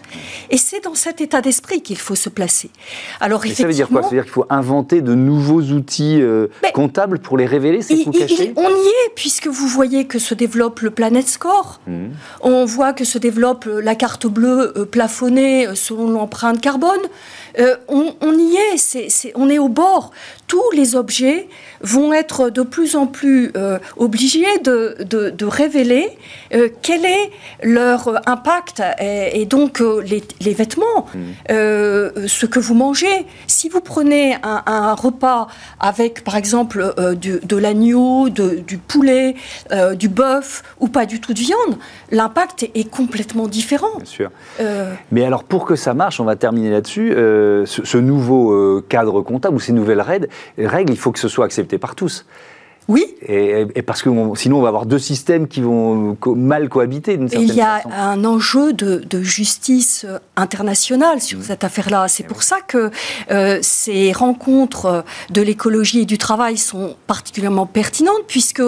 Et 0.49 0.57
c'est 0.57 0.83
dans 0.83 0.95
cet 0.95 1.21
état 1.21 1.41
d'esprit 1.41 1.81
qu'il 1.81 1.97
faut 1.97 2.15
se 2.15 2.29
placer. 2.29 2.69
Alors, 3.21 3.45
effectivement, 3.45 3.63
ça 3.63 3.67
veut 3.67 3.73
dire 3.73 3.87
quoi? 3.87 4.01
Ça 4.01 4.09
veut 4.09 4.15
dire 4.15 4.23
qu'il 4.23 4.33
faut 4.33 4.45
inventer 4.49 5.01
de 5.01 5.13
nouveaux 5.13 5.61
outils 5.61 6.21
euh, 6.21 6.47
comptables 6.73 7.19
pour 7.19 7.37
les 7.37 7.45
révéler, 7.45 7.81
ces 7.81 8.03
coûts 8.03 8.11
cachés 8.11 8.53
On 8.55 8.69
y 8.69 8.87
est, 8.87 9.13
puisque 9.15 9.47
vous 9.47 9.67
voyez 9.67 10.05
que 10.05 10.19
se 10.19 10.33
développe 10.33 10.81
le 10.81 10.89
Planet 10.89 11.27
Score. 11.27 11.79
Mmh. 11.87 12.07
On 12.41 12.65
voit 12.65 12.93
que 12.93 13.05
se 13.05 13.19
développe 13.19 13.65
la 13.65 13.95
carte 13.95 14.25
bleue 14.25 14.73
euh, 14.75 14.85
plafonnée 14.85 15.67
selon 15.75 16.09
l'empreinte 16.09 16.59
carbone. 16.59 17.01
On, 17.87 18.37
y 18.37 18.55
est, 18.55 19.31
on 19.35 19.49
est 19.49 19.59
au 19.59 19.69
bord. 19.69 20.11
Tous 20.47 20.71
les 20.71 20.95
objets 20.95 21.47
vont 21.85 22.13
être 22.13 22.49
de 22.49 22.61
plus 22.61 22.95
en 22.95 23.07
plus 23.07 23.51
euh, 23.55 23.77
obligés 23.97 24.45
de, 24.63 25.45
révéler 25.45 26.09
euh, 26.53 26.69
quel 26.81 27.05
est 27.05 27.31
leur 27.63 28.21
impact 28.27 28.81
et, 28.99 29.45
donc 29.45 29.79
euh, 29.81 30.01
les, 30.01 30.53
vêtements, 30.53 31.05
mmh. 31.13 32.27
ce 32.27 32.45
que 32.45 32.59
vous 32.59 32.73
mangez. 32.73 33.25
Si 33.47 33.69
vous 33.69 33.81
prenez 33.81 34.35
un, 34.43 34.93
repas 34.95 35.47
avec, 35.79 36.23
par 36.23 36.35
exemple, 36.35 36.93
de 36.97 37.57
l'agneau, 37.57 38.29
du 38.29 38.77
poulet, 38.77 39.35
du 39.95 40.09
bœuf 40.09 40.63
ou 40.79 40.87
pas 40.87 41.05
du 41.05 41.19
tout 41.21 41.33
de 41.33 41.39
viande, 41.39 41.77
l'impact 42.11 42.63
est, 42.63 42.89
complètement 42.89 43.47
différent. 43.47 43.97
Bien 43.97 44.05
sûr. 44.05 44.31
Mais 45.11 45.25
alors, 45.25 45.43
pour 45.43 45.65
que 45.65 45.75
ça 45.75 45.93
marche, 45.93 46.19
on 46.19 46.25
va 46.25 46.35
terminer 46.35 46.71
là-dessus, 46.71 47.11
ce, 47.11 47.97
nouveau 47.97 48.81
cadre 48.89 49.21
comptable 49.21 49.55
ou 49.55 49.59
ces 49.59 49.73
nouvelles 49.73 50.01
règles, 50.01 50.27
il 50.57 50.97
faut 50.97 51.11
que 51.11 51.19
ce 51.19 51.27
soit 51.27 51.45
accepté 51.45 51.74
par 51.77 51.95
tous. 51.95 52.25
Oui. 52.87 53.15
Et, 53.27 53.65
parce 53.81 54.03
que 54.03 54.09
sinon, 54.35 54.59
on 54.59 54.61
va 54.61 54.67
avoir 54.67 54.85
deux 54.85 54.99
systèmes 54.99 55.47
qui 55.47 55.61
vont 55.61 56.15
mal 56.27 56.69
cohabiter 56.69 57.17
d'une 57.17 57.29
certaine 57.29 57.47
façon. 57.47 57.57
Il 57.57 57.59
y 57.59 57.61
a 57.61 58.09
un 58.11 58.23
enjeu 58.25 58.73
de, 58.73 59.23
justice 59.23 60.05
internationale 60.35 61.19
sur 61.19 61.39
mmh. 61.39 61.43
cette 61.43 61.63
affaire-là. 61.63 62.07
C'est 62.07 62.23
pour 62.23 62.43
ça 62.43 62.57
que 62.61 62.91
euh, 63.31 63.57
ces 63.61 64.11
rencontres 64.11 65.03
de 65.31 65.41
l'écologie 65.41 66.01
et 66.01 66.05
du 66.05 66.19
travail 66.19 66.57
sont 66.57 66.95
particulièrement 67.07 67.65
pertinentes, 67.65 68.25
puisque 68.27 68.61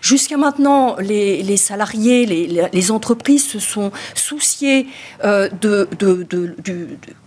jusqu'à 0.00 0.36
maintenant, 0.36 0.94
les, 1.00 1.56
salariés, 1.56 2.26
les, 2.26 2.90
entreprises 2.92 3.46
se 3.46 3.58
sont 3.58 3.90
souciés 4.14 4.86
euh, 5.24 5.48
de, 5.60 5.88
de, 5.98 6.22
de 6.22 6.54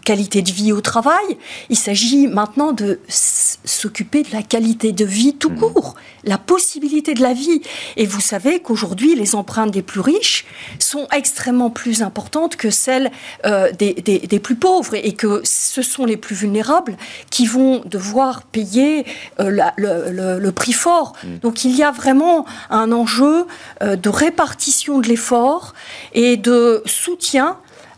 qualité 0.08 0.42
de 0.42 0.52
vie 0.52 0.72
au 0.72 0.80
travail. 0.80 1.38
Il 1.70 1.76
s'agit 1.78 2.28
maintenant 2.28 2.72
de 2.72 3.02
s'occuper 3.10 4.24
de 4.24 4.32
la 4.32 4.42
qualité 4.42 4.94
de 4.94 5.04
vie 5.04 5.36
tout 5.36 5.50
mmh. 5.50 5.60
court, 5.60 5.96
la 6.24 6.38
possibilité 6.38 7.14
de 7.14 7.22
la 7.22 7.34
vie. 7.34 7.62
Et 7.98 8.06
vous 8.06 8.22
savez 8.22 8.62
qu'aujourd'hui, 8.62 9.16
les 9.16 9.36
empreintes 9.36 9.72
des 9.72 9.82
plus 9.82 10.00
riches 10.00 10.46
sont 10.80 11.08
extrêmement 11.12 11.70
plus 11.70 12.04
importantes 12.04 12.56
que 12.56 12.70
celles 12.70 13.12
euh, 13.46 13.70
des, 13.74 14.40
plus 14.40 14.56
pauvres 14.56 14.96
et 14.96 15.12
que 15.12 15.42
ce 15.44 15.82
sont 15.82 16.06
les 16.06 16.16
plus 16.16 16.38
vulnérables 16.38 16.96
qui 17.30 17.46
vont 17.46 17.82
devoir 17.84 18.44
payer 18.44 19.06
euh, 19.42 19.50
le, 19.76 20.52
prix 20.52 20.72
fort. 20.72 21.18
Mmh. 21.22 21.40
Donc 21.40 21.66
il 21.66 21.76
y 21.76 21.84
a 21.84 21.92
vraiment 21.92 22.46
un 22.70 22.94
enjeu 22.94 23.46
euh, 23.82 23.98
de 23.98 24.08
répartition 24.08 25.00
de 25.00 25.08
l'effort 25.10 25.74
et 26.14 26.38
de 26.38 26.82
soutien 26.86 27.58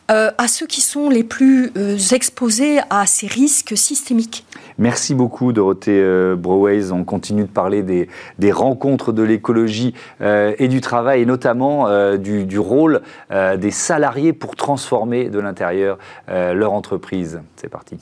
euh, 0.09 0.31
à 0.37 0.47
ceux 0.47 0.65
qui 0.65 0.81
sont 0.81 1.09
les 1.09 1.23
plus 1.23 1.71
euh, 1.77 1.97
exposés 2.11 2.79
à 2.89 3.05
ces 3.05 3.27
risques 3.27 3.77
systémiques. 3.77 4.45
Merci 4.77 5.13
beaucoup 5.13 5.53
Dorothée 5.53 6.01
euh, 6.01 6.35
Broways. 6.35 6.91
On 6.91 7.03
continue 7.03 7.43
de 7.43 7.47
parler 7.47 7.83
des, 7.83 8.51
rencontres 8.51 9.11
de 9.11 9.21
l'écologie 9.23 9.93
et 10.21 10.67
du 10.67 10.81
travail, 10.81 11.21
et 11.21 11.25
notamment 11.25 11.87
du, 12.17 12.59
rôle 12.59 13.01
des 13.29 13.71
salariés 13.71 14.33
pour 14.33 14.55
transformer 14.55 15.29
de 15.29 15.39
l'intérieur 15.39 15.97
leur 16.27 16.73
entreprise. 16.73 17.41
C'est 17.55 17.69
parti. 17.69 17.97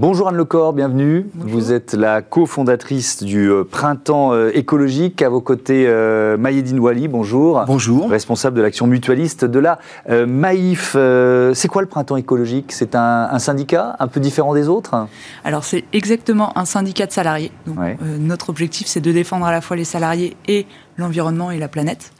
Bonjour 0.00 0.28
Anne 0.28 0.36
Lecor, 0.36 0.74
bienvenue. 0.74 1.26
Vous 1.34 1.72
êtes 1.72 1.92
la 1.92 2.22
cofondatrice 2.22 3.24
du 3.24 3.50
euh, 3.50 3.64
Printemps 3.64 4.32
euh, 4.32 4.52
écologique. 4.54 5.22
À 5.22 5.28
vos 5.28 5.40
côtés, 5.40 5.86
euh, 5.88 6.36
Maïdine 6.36 6.78
Wali, 6.78 7.08
bonjour. 7.08 7.64
Bonjour. 7.66 8.08
Responsable 8.08 8.56
de 8.56 8.62
l'action 8.62 8.86
mutualiste 8.86 9.44
de 9.44 9.58
la 9.58 9.80
Maïf. 10.08 10.92
c'est 10.92 11.68
quoi 11.68 11.82
le 11.82 11.88
Printemps 11.88 12.16
écologique? 12.16 12.70
C'est 12.70 12.94
un, 12.94 13.36
syndicat 13.40 13.96
un 13.98 14.06
peu 14.06 14.20
différent 14.20 14.54
des 14.54 14.68
autres? 14.68 15.08
Alors 15.42 15.64
c'est 15.64 15.82
exactement 15.92 16.56
un 16.56 16.64
syndicat 16.64 17.06
de 17.06 17.12
salariés. 17.12 17.50
notre 18.20 18.50
objectif, 18.50 18.86
c'est 18.86 19.00
de 19.00 19.10
défendre 19.10 19.46
à 19.46 19.50
la 19.50 19.60
fois 19.60 19.76
les 19.76 19.82
salariés 19.82 20.36
et 20.46 20.68
l'environnement 20.98 21.50
et 21.50 21.58
la 21.58 21.68
planète. 21.68 22.12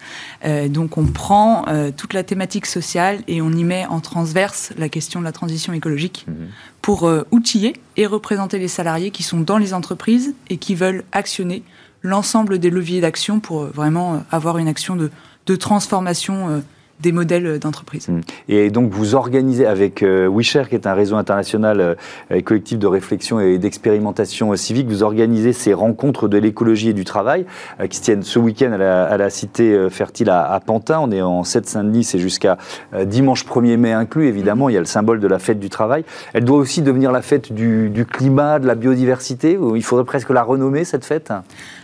Euh, 0.44 0.68
donc 0.68 0.96
on 0.96 1.04
prend 1.04 1.66
euh, 1.68 1.90
toute 1.94 2.14
la 2.14 2.22
thématique 2.22 2.64
sociale 2.64 3.18
et 3.28 3.42
on 3.42 3.50
y 3.50 3.64
met 3.64 3.84
en 3.86 4.00
transverse 4.00 4.72
la 4.78 4.88
question 4.88 5.20
de 5.20 5.24
la 5.24 5.32
transition 5.32 5.72
écologique 5.72 6.24
mhm. 6.26 6.48
pour 6.80 7.06
euh, 7.06 7.26
outiller 7.30 7.74
et 7.96 8.06
représenter 8.06 8.58
les 8.58 8.68
salariés 8.68 9.10
qui 9.10 9.24
sont 9.24 9.40
dans 9.40 9.58
les 9.58 9.74
entreprises 9.74 10.34
et 10.48 10.56
qui 10.56 10.74
veulent 10.74 11.04
actionner 11.12 11.62
l'ensemble 12.02 12.58
des 12.58 12.70
leviers 12.70 13.00
d'action 13.00 13.40
pour 13.40 13.64
vraiment 13.64 14.22
avoir 14.30 14.58
une 14.58 14.68
action 14.68 14.94
de, 14.94 15.10
de 15.46 15.56
transformation 15.56 16.62
des 17.00 17.12
modèles 17.12 17.58
d'entreprise. 17.58 18.08
Mmh. 18.08 18.20
Et 18.48 18.70
donc 18.70 18.90
vous 18.90 19.14
organisez 19.14 19.66
avec 19.66 20.02
euh, 20.02 20.28
WeShare, 20.28 20.68
qui 20.68 20.74
est 20.74 20.86
un 20.86 20.94
réseau 20.94 21.16
international 21.16 21.80
euh, 21.80 21.94
et 22.30 22.42
collectif 22.42 22.78
de 22.78 22.86
réflexion 22.86 23.40
et 23.40 23.58
d'expérimentation 23.58 24.54
civique, 24.56 24.88
vous 24.88 25.02
organisez 25.02 25.52
ces 25.52 25.74
rencontres 25.74 26.28
de 26.28 26.38
l'écologie 26.38 26.90
et 26.90 26.92
du 26.92 27.04
travail 27.04 27.46
euh, 27.80 27.86
qui 27.86 27.98
se 27.98 28.02
tiennent 28.02 28.22
ce 28.22 28.38
week-end 28.38 28.72
à, 28.72 29.16
la, 29.16 29.30
cité 29.30 29.88
fertile 29.90 30.30
à, 30.30 30.60
Pantin. 30.64 30.98
On 31.00 31.10
est 31.10 31.22
en 31.22 31.44
Seine-Saint-Denis, 31.44 32.04
c'est 32.04 32.18
jusqu'à 32.18 32.58
dimanche 33.04 33.44
1er 33.44 33.76
mai 33.76 33.92
inclus, 33.92 34.26
évidemment. 34.26 34.66
Mmh. 34.66 34.70
Il 34.70 34.74
y 34.74 34.76
a 34.76 34.80
le 34.80 34.86
symbole 34.86 35.20
de 35.20 35.28
la 35.28 35.38
fête 35.38 35.60
du 35.60 35.68
travail. 35.68 36.04
Elle 36.32 36.44
doit 36.44 36.58
aussi 36.58 36.82
devenir 36.82 37.12
la 37.12 37.22
fête 37.22 37.52
du, 37.52 37.90
du 37.90 38.06
climat, 38.06 38.58
de 38.58 38.66
la 38.66 38.74
biodiversité. 38.74 39.58
Il 39.74 39.82
faudrait 39.82 40.04
presque 40.04 40.30
la 40.30 40.42
renommer, 40.42 40.84
cette 40.84 41.04
fête? 41.04 41.32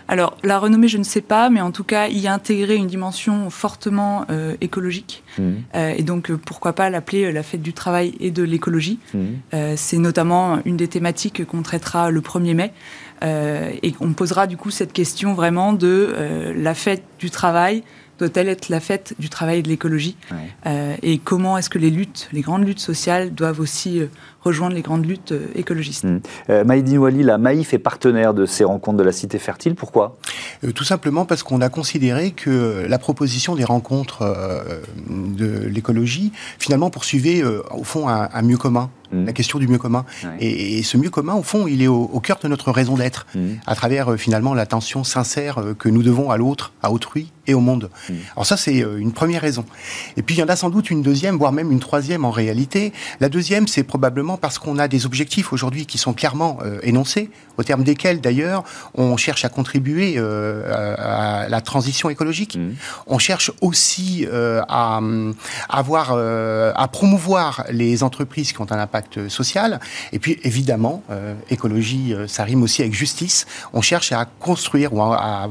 Alors, 0.07 0.37
la 0.43 0.59
renommée, 0.59 0.89
je 0.89 0.99
ne 0.99 1.03
sais 1.03 1.23
pas, 1.23 1.49
mais 1.49 1.61
en 1.61 1.71
tout 1.71 1.85
cas, 1.85 2.09
y 2.09 2.29
intégrer 2.29 2.77
une 2.77 2.87
dimension 2.87 3.49
fortement 3.49 4.27
euh, 4.31 4.55
écologique. 4.61 5.23
Mmh. 5.39 5.43
Euh, 5.75 5.95
et 5.97 6.03
donc, 6.03 6.31
euh, 6.31 6.37
pourquoi 6.37 6.75
pas 6.75 6.91
l'appeler 6.91 7.33
la 7.33 7.43
fête 7.43 7.63
du 7.63 7.73
travail 7.73 8.15
et 8.21 8.31
de 8.31 8.43
l'écologie. 8.43 8.99
Mmh. 9.15 9.77
c'est 9.77 9.99
notamment 9.99 10.59
une 10.65 10.77
des 10.77 10.89
thématiques 10.89 11.45
qu'on 11.47 11.63
traitera 11.63 12.11
le 12.11 12.21
1er 12.21 12.55
mai. 12.55 12.73
et 13.23 13.95
on 14.01 14.13
posera 14.13 14.47
du 14.47 14.57
coup 14.57 14.71
cette 14.71 14.93
question 14.93 15.35
vraiment 15.35 15.73
de 15.73 16.15
la 16.57 16.75
fête 16.75 17.05
du 17.19 17.31
travail, 17.31 17.83
doit-elle 18.19 18.49
être 18.49 18.69
la 18.69 18.81
fête 18.81 19.15
du 19.19 19.29
travail 19.29 19.59
et 19.59 19.63
de 19.63 19.69
l'écologie 19.69 20.17
Et 21.03 21.19
comment 21.19 21.59
est-ce 21.59 21.71
que 21.71 21.79
les 21.79 21.91
luttes, 21.91 22.29
les 22.33 22.41
grandes 22.41 22.67
luttes 22.67 22.81
sociales 22.81 23.35
doivent 23.35 23.61
aussi 23.61 24.03
rejoindre 24.45 24.77
les 24.77 24.83
grandes 24.83 25.07
luttes 25.07 25.33
euh, 25.33 25.47
écologistes. 25.55 26.05
Mmh. 26.05 26.21
Euh, 26.51 26.65
Maïdine 26.65 26.99
Wali, 26.99 27.23
la 27.23 27.39
Maïf 27.39 27.75
est 27.75 27.79
partenaire 27.79 28.35
de 28.35 28.47
ces 28.47 28.65
rencontres 28.65 28.99
de 28.99 29.03
la 29.03 29.13
Cité 29.13 29.39
Fertile. 29.39 29.75
Pourquoi? 29.75 30.17
Euh, 30.63 30.73
Tout 30.73 30.85
simplement 30.85 31.25
parce 31.25 31.43
qu'on 31.43 31.61
a 31.61 31.69
considéré 31.69 32.33
que 32.33 32.85
la 32.87 32.99
proposition 32.99 33.57
des 33.57 33.65
rencontres 33.65 34.25
de 35.09 35.67
l'écologie, 35.67 36.33
finalement, 36.59 36.91
poursuivait 36.91 37.43
au 37.45 37.85
fond 37.85 38.09
un, 38.09 38.43
mieux 38.43 38.57
commun 38.57 38.91
mmh. 39.15 39.27
la 39.27 39.33
question 39.33 39.59
du 39.59 39.69
mieux 39.69 39.79
commun. 39.79 40.05
Et, 40.41 40.83
ce 40.83 40.97
mieux 40.97 41.11
commun, 41.11 41.35
au 41.35 41.43
fond, 41.43 41.67
il 41.67 41.83
est 41.83 41.87
au, 41.87 42.21
cœur 42.21 42.39
de 42.43 42.49
notre 42.49 42.71
raison 42.71 42.97
d'être, 42.97 43.27
mmh. 43.35 43.41
à 43.67 43.75
travers 43.75 44.17
finalement 44.17 44.55
l'attention 44.55 45.05
sincère 45.05 45.63
que 45.79 45.89
nous 45.89 46.03
devons 46.03 46.31
à 46.31 46.37
l'autre, 46.37 46.73
à 46.83 46.91
autrui 46.91 47.31
et 47.47 47.55
au 47.55 47.61
monde. 47.61 47.91
Alors 48.33 48.47
ça, 48.47 48.57
c'est 48.57 48.79
une 48.79 49.13
première 49.13 49.43
raison. 49.43 49.65
Et 50.17 50.23
puis 50.23 50.37
il 50.37 50.39
y 50.39 50.43
en 50.43 50.49
a 50.49 50.57
sans 50.57 50.71
doute 50.71 50.91
une 50.91 51.03
deuxième, 51.03 51.37
voire 51.37 51.53
même 51.53 51.71
une 51.71 51.81
troisième 51.81 52.25
en 52.25 52.31
réalité. 52.31 52.93
La 53.21 53.29
deuxième, 53.29 53.67
c'est 53.67 53.83
probablement 53.83 54.37
parce 54.37 54.59
qu'on 54.59 54.79
a 54.79 54.89
des 54.89 55.07
objectifs 55.07 55.53
aujourd'hui 55.53 55.87
qui 55.87 55.99
sont 55.99 56.13
clairement 56.13 56.59
euh, 56.65 56.79
énoncés, 56.83 57.31
au 57.59 57.63
terme 57.63 57.85
desquels 57.85 58.21
d'ailleurs 58.21 58.65
on 58.95 59.17
cherche 59.17 59.45
à 59.45 59.49
contribuer 59.49 60.15
euh, 60.17 60.95
à, 60.99 61.49
la 61.49 61.61
transition 61.61 62.11
écologique. 62.11 62.59
On 63.07 63.19
cherche 63.19 63.53
aussi 63.61 64.27
euh, 64.31 64.63
à, 64.69 65.01
avoir, 65.69 66.13
à 66.13 66.89
promouvoir 66.89 67.65
les 67.71 68.03
entreprises 68.03 68.53
qui 68.53 68.61
ont 68.61 68.71
un 68.71 68.79
impact 68.79 69.04
social. 69.29 69.81
Et 70.13 70.19
puis 70.19 70.39
évidemment, 70.43 71.03
écologie, 71.51 72.15
ça 72.27 72.45
rime 72.45 72.63
aussi 72.63 72.83
avec 72.83 72.95
justice. 72.95 73.47
On 73.73 73.81
cherche 73.81 74.13
à 74.13 74.25
construire 74.25 74.93
ou 74.93 75.03
à, 75.03 75.49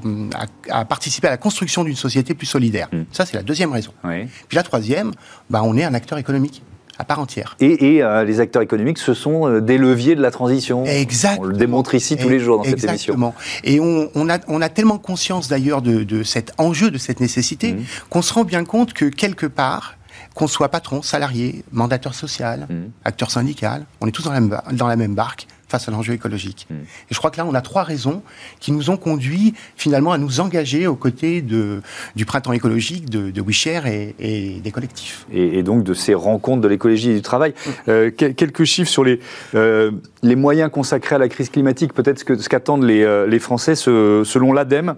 participer 0.87 1.27
à 1.27 1.31
la 1.31 1.37
construction 1.37 1.83
d'une 1.83 1.95
société 1.95 2.33
plus 2.33 2.47
solidaire. 2.47 2.87
Mmh. 2.91 3.03
Ça, 3.11 3.25
c'est 3.25 3.35
la 3.35 3.43
deuxième 3.43 3.71
raison. 3.71 3.91
Puis 4.03 4.55
la 4.55 4.63
troisième, 4.63 5.11
bah, 5.49 5.61
on 5.63 5.77
est 5.77 5.83
un 5.83 5.93
acteur 5.93 6.17
économique 6.17 6.63
à 6.99 7.03
part 7.03 7.19
entière. 7.19 7.55
Et, 7.59 8.03
euh, 8.03 8.23
les 8.23 8.39
acteurs 8.39 8.61
économiques, 8.61 8.99
ce 8.99 9.13
sont 9.13 9.47
euh, 9.47 9.61
des 9.61 9.77
leviers 9.77 10.15
de 10.15 10.21
la 10.21 10.31
transition. 10.31 10.85
Exactement. 10.85 11.47
On 11.47 11.49
le 11.49 11.57
démontre 11.57 11.95
ici 11.95 12.17
tous 12.17 12.29
les 12.29 12.39
jours 12.39 12.57
dans 12.57 12.63
cette 12.63 12.83
émission. 12.83 13.13
Exactement. 13.13 13.35
Et 13.63 13.79
on, 13.79 14.29
a, 14.29 14.37
on 14.47 14.61
a 14.61 14.69
tellement 14.69 14.99
conscience 14.99 15.47
d'ailleurs 15.47 15.81
de, 15.81 16.23
cet 16.23 16.53
enjeu, 16.57 16.91
de 16.91 16.97
cette 16.97 17.19
nécessité, 17.19 17.73
mmh. 17.73 17.83
qu'on 18.09 18.21
se 18.21 18.33
rend 18.33 18.43
bien 18.43 18.63
compte 18.63 18.93
que 18.93 19.05
quelque 19.05 19.47
part, 19.47 19.95
qu'on 20.33 20.47
soit 20.47 20.69
patron, 20.69 21.01
salarié, 21.01 21.63
mandateur 21.71 22.13
social, 22.13 22.67
mmh. 22.69 22.91
acteur 23.05 23.31
syndical, 23.31 23.85
on 24.01 24.07
est 24.07 24.11
tous 24.11 24.23
dans 24.23 24.31
la 24.31 24.39
même, 24.39 24.61
dans 24.71 24.87
la 24.87 24.95
même 24.95 25.15
barque 25.15 25.47
face 25.73 25.87
à 25.87 25.91
l'enjeu 25.91 26.13
écologique. 26.13 26.67
Mmh. 26.69 26.75
Et 26.75 27.13
je 27.13 27.17
crois 27.17 27.31
que 27.31 27.37
là, 27.37 27.47
on 27.47 27.55
a 27.55 27.61
trois 27.61 27.81
raisons 27.81 28.21
qui 28.59 28.71
nous 28.71 28.91
ont 28.91 28.97
conduit 28.97 29.55
finalement 29.75 30.11
à 30.11 30.19
nous 30.19 30.39
engager 30.39 30.85
aux 30.85 30.95
côtés 30.95 31.41
de, 31.41 31.81
du 32.15 32.27
printemps 32.27 32.53
écologique, 32.53 33.09
de, 33.09 33.31
de 33.31 33.41
WeShare 33.41 33.87
et, 33.87 34.61
des 34.63 34.71
collectifs. 34.71 35.25
Et, 35.31 35.63
donc 35.63 35.83
de 35.83 35.95
ces 35.95 36.13
rencontres 36.13 36.61
de 36.61 36.67
l'écologie 36.67 37.09
et 37.09 37.15
du 37.15 37.23
travail. 37.23 37.51
Mmh. 37.51 37.69
Euh, 37.87 38.11
quelques 38.11 38.65
chiffres 38.65 38.91
sur 38.91 39.03
les, 39.03 39.19
euh, 39.55 39.89
les 40.21 40.35
moyens 40.35 40.69
consacrés 40.69 41.15
à 41.15 41.17
la 41.17 41.27
crise 41.27 41.49
climatique, 41.49 41.91
peut-être 41.93 42.19
ce 42.19 42.49
qu'attendent 42.49 42.83
les, 42.83 43.01
euh, 43.01 43.25
les, 43.25 43.39
Français. 43.39 43.73
selon 43.75 44.53
l'ADEME, 44.53 44.93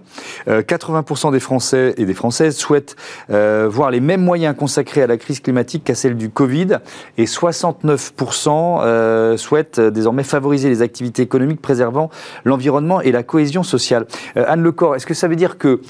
80% 0.46 1.32
des 1.32 1.40
Français 1.40 1.94
et 1.96 2.04
des 2.04 2.12
Françaises 2.12 2.56
souhaitent 2.56 2.96
voir 3.28 3.90
les 3.90 4.00
mêmes 4.00 4.22
moyens 4.22 4.54
consacrés 4.54 5.00
à 5.02 5.06
la 5.06 5.16
crise 5.16 5.40
climatique 5.40 5.84
qu'à 5.84 5.94
celle 5.94 6.16
du 6.16 6.28
Covid, 6.28 6.80
et 7.16 7.24
69% 7.24 9.38
souhaitent 9.38 9.80
désormais 9.80 10.22
favoriser 10.22 10.65
les 10.68 10.82
activités 10.82 11.22
économiques 11.22 11.60
préservant 11.60 12.10
l'environnement 12.44 13.00
et 13.00 13.12
la 13.12 13.22
cohésion 13.22 13.62
sociale. 13.62 14.06
Euh, 14.36 14.44
Anne 14.46 14.62
Lecor, 14.62 14.96
est-ce 14.96 15.06
que 15.06 15.14
ça 15.14 15.28
veut 15.28 15.36
dire 15.36 15.58
que 15.58 15.80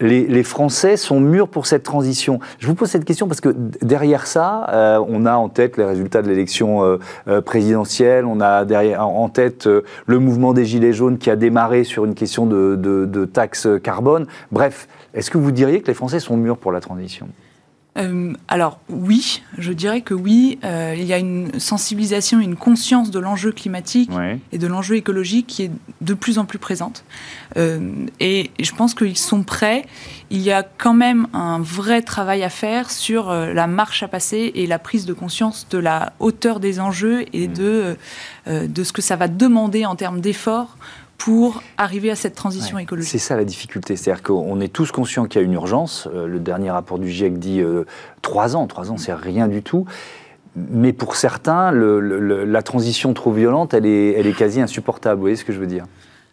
les, 0.00 0.44
Français 0.44 0.96
sont 0.96 1.18
mûrs 1.18 1.48
pour 1.48 1.66
cette 1.66 1.82
transition? 1.82 2.38
Je 2.60 2.68
vous 2.68 2.76
pose 2.76 2.88
cette 2.88 3.04
question 3.04 3.26
parce 3.26 3.40
que 3.40 3.48
derrière 3.82 4.28
ça, 4.28 4.66
euh, 4.72 5.04
on 5.08 5.26
a 5.26 5.34
en 5.34 5.48
tête 5.48 5.76
les 5.76 5.84
résultats 5.84 6.22
de 6.22 6.28
l'élection 6.28 6.98
euh, 7.26 7.40
présidentielle, 7.40 8.24
on 8.24 8.40
a 8.40 8.64
derrière, 8.64 9.04
en 9.04 9.28
tête 9.28 9.68
le 10.06 10.18
mouvement 10.20 10.52
des 10.52 10.64
Gilets 10.64 10.92
jaunes 10.92 11.18
qui 11.18 11.30
a 11.30 11.36
démarré 11.36 11.82
sur 11.82 12.04
une 12.04 12.14
question 12.14 12.46
de, 12.46 12.76
de 12.76 13.24
taxe 13.24 13.66
carbone. 13.82 14.26
Bref, 14.52 14.86
est-ce 15.14 15.32
que 15.32 15.38
vous 15.38 15.50
diriez 15.50 15.80
que 15.80 15.88
les 15.88 15.94
Français 15.94 16.20
sont 16.20 16.36
mûrs 16.36 16.58
pour 16.58 16.70
la 16.70 16.80
transition? 16.80 17.26
Euh, 17.96 18.32
alors 18.46 18.78
oui, 18.88 19.42
je 19.56 19.72
dirais 19.72 20.02
que 20.02 20.14
oui, 20.14 20.58
euh, 20.62 20.94
il 20.96 21.04
y 21.04 21.12
a 21.12 21.18
une 21.18 21.58
sensibilisation, 21.58 22.38
une 22.38 22.56
conscience 22.56 23.10
de 23.10 23.18
l'enjeu 23.18 23.50
climatique 23.50 24.10
et 24.52 24.58
de 24.58 24.66
l'enjeu 24.66 24.96
écologique 24.96 25.46
qui 25.46 25.64
est 25.64 25.70
de 26.00 26.14
plus 26.14 26.38
en 26.38 26.44
plus 26.44 26.58
présente. 26.58 27.04
Euh, 27.56 28.06
et 28.20 28.50
je 28.60 28.72
pense 28.72 28.94
qu'ils 28.94 29.18
sont 29.18 29.42
prêts. 29.42 29.84
Il 30.30 30.42
y 30.42 30.52
a 30.52 30.62
quand 30.62 30.94
même 30.94 31.26
un 31.32 31.58
vrai 31.58 32.02
travail 32.02 32.44
à 32.44 32.50
faire 32.50 32.90
sur 32.90 33.32
la 33.32 33.66
marche 33.66 34.02
à 34.02 34.08
passer 34.08 34.52
et 34.54 34.66
la 34.66 34.78
prise 34.78 35.06
de 35.06 35.14
conscience 35.14 35.66
de 35.70 35.78
la 35.78 36.12
hauteur 36.20 36.60
des 36.60 36.80
enjeux 36.80 37.24
et 37.32 37.48
de, 37.48 37.96
de 38.46 38.84
ce 38.84 38.92
que 38.92 39.02
ça 39.02 39.16
va 39.16 39.26
demander 39.26 39.86
en 39.86 39.96
termes 39.96 40.20
d'efforts 40.20 40.76
pour 41.18 41.62
arriver 41.76 42.10
à 42.10 42.16
cette 42.16 42.36
transition 42.36 42.78
écologique. 42.78 43.10
C'est 43.10 43.18
ça 43.18 43.36
la 43.36 43.44
difficulté, 43.44 43.96
c'est-à-dire 43.96 44.22
qu'on 44.22 44.60
est 44.60 44.72
tous 44.72 44.92
conscients 44.92 45.26
qu'il 45.26 45.40
y 45.40 45.44
a 45.44 45.46
une 45.46 45.52
urgence. 45.52 46.08
Euh, 46.14 46.28
le 46.28 46.38
dernier 46.38 46.70
rapport 46.70 46.98
du 46.98 47.10
GIEC 47.10 47.38
dit 47.38 47.60
euh, 47.60 47.84
trois 48.22 48.56
ans, 48.56 48.66
trois 48.68 48.92
ans, 48.92 48.96
c'est 48.96 49.12
rien 49.12 49.48
du 49.48 49.62
tout. 49.62 49.84
Mais 50.56 50.92
pour 50.92 51.16
certains, 51.16 51.70
la 51.72 52.62
transition 52.62 53.12
trop 53.14 53.32
violente, 53.32 53.74
elle 53.74 53.86
est, 53.86 54.12
elle 54.12 54.26
est 54.26 54.32
quasi 54.32 54.60
insupportable. 54.60 55.16
Vous 55.16 55.20
voyez 55.22 55.36
ce 55.36 55.44
que 55.44 55.52
je 55.52 55.58
veux 55.58 55.66
dire? 55.66 55.84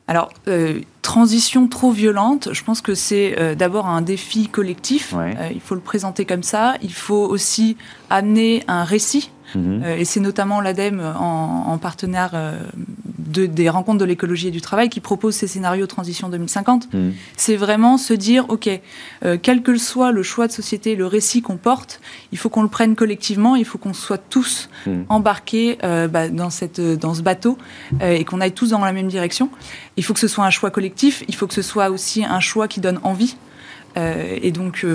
Alors, 0.08 0.32
euh, 0.48 0.80
transition 1.02 1.68
trop 1.68 1.92
violente, 1.92 2.50
je 2.52 2.64
pense 2.64 2.82
que 2.82 2.96
c'est 2.96 3.56
d'abord 3.56 3.88
un 3.88 4.02
défi 4.02 4.48
collectif. 4.48 5.14
il 5.54 5.62
faut 5.62 5.76
le 5.76 5.82
présenter 5.82 6.26
comme 6.26 6.42
ça. 6.42 6.76
Il 6.82 6.94
faut 6.94 7.26
aussi 7.28 7.78
amener 8.10 8.64
un 8.68 8.84
récit. 8.84 9.32
Mhm. 9.54 9.84
et 9.84 10.06
c'est 10.06 10.20
notamment 10.20 10.60
l'ADEME 10.60 11.00
en, 11.00 11.66
en 11.68 11.78
partenaire 11.78 12.32
des 13.42 13.70
rencontres 13.70 14.00
de 14.00 14.06
l'écologie 14.06 14.48
et 14.48 14.52
du 14.52 14.62
travail 14.62 14.90
qui 14.90 15.00
proposent 15.00 15.36
ces 15.36 15.48
scénarios 15.48 15.88
transition 15.88 16.30
2050. 16.30 16.94
Mmh. 16.94 17.12
C'est 17.38 17.56
vraiment 17.56 17.98
se 17.98 18.14
dire, 18.14 18.46
OK, 18.50 18.70
euh, 19.24 19.38
quel 19.42 19.62
que 19.62 19.78
soit 19.78 20.12
le 20.12 20.24
choix 20.24 20.48
de 20.48 20.52
société, 20.52 20.96
le 20.96 21.06
récit 21.06 21.42
qu'on 21.42 21.58
porte, 21.58 22.02
il 22.32 22.38
faut 22.38 22.50
qu'on 22.50 22.64
le 22.64 22.70
prenne 22.70 22.96
collectivement, 22.96 23.56
il 23.56 23.66
faut 23.66 23.78
qu'on 23.78 23.94
soit 23.94 24.18
tous 24.18 24.70
mmh. 24.86 24.92
embarqués 25.10 25.78
euh, 25.84 26.08
bah, 26.08 26.30
dans, 26.30 26.50
cette, 26.50 26.82
dans 26.82 27.14
ce 27.14 27.22
bateau 27.22 27.58
euh, 28.02 28.12
et 28.12 28.24
qu'on 28.24 28.42
aille 28.42 28.54
tous 28.54 28.70
dans 28.70 28.80
la 28.80 28.94
même 28.94 29.08
direction. 29.08 29.50
Il 29.98 30.04
faut 30.04 30.14
que 30.14 30.20
ce 30.20 30.28
soit 30.28 30.46
un 30.46 30.50
choix 30.50 30.72
collectif, 30.72 31.24
il 31.28 31.36
faut 31.36 31.48
que 31.48 31.54
ce 31.54 31.62
soit 31.62 31.90
aussi 31.90 32.24
un 32.24 32.40
choix 32.40 32.68
qui 32.68 32.80
donne 32.80 33.00
envie. 33.04 33.36
et 33.96 34.52
donc, 34.52 34.86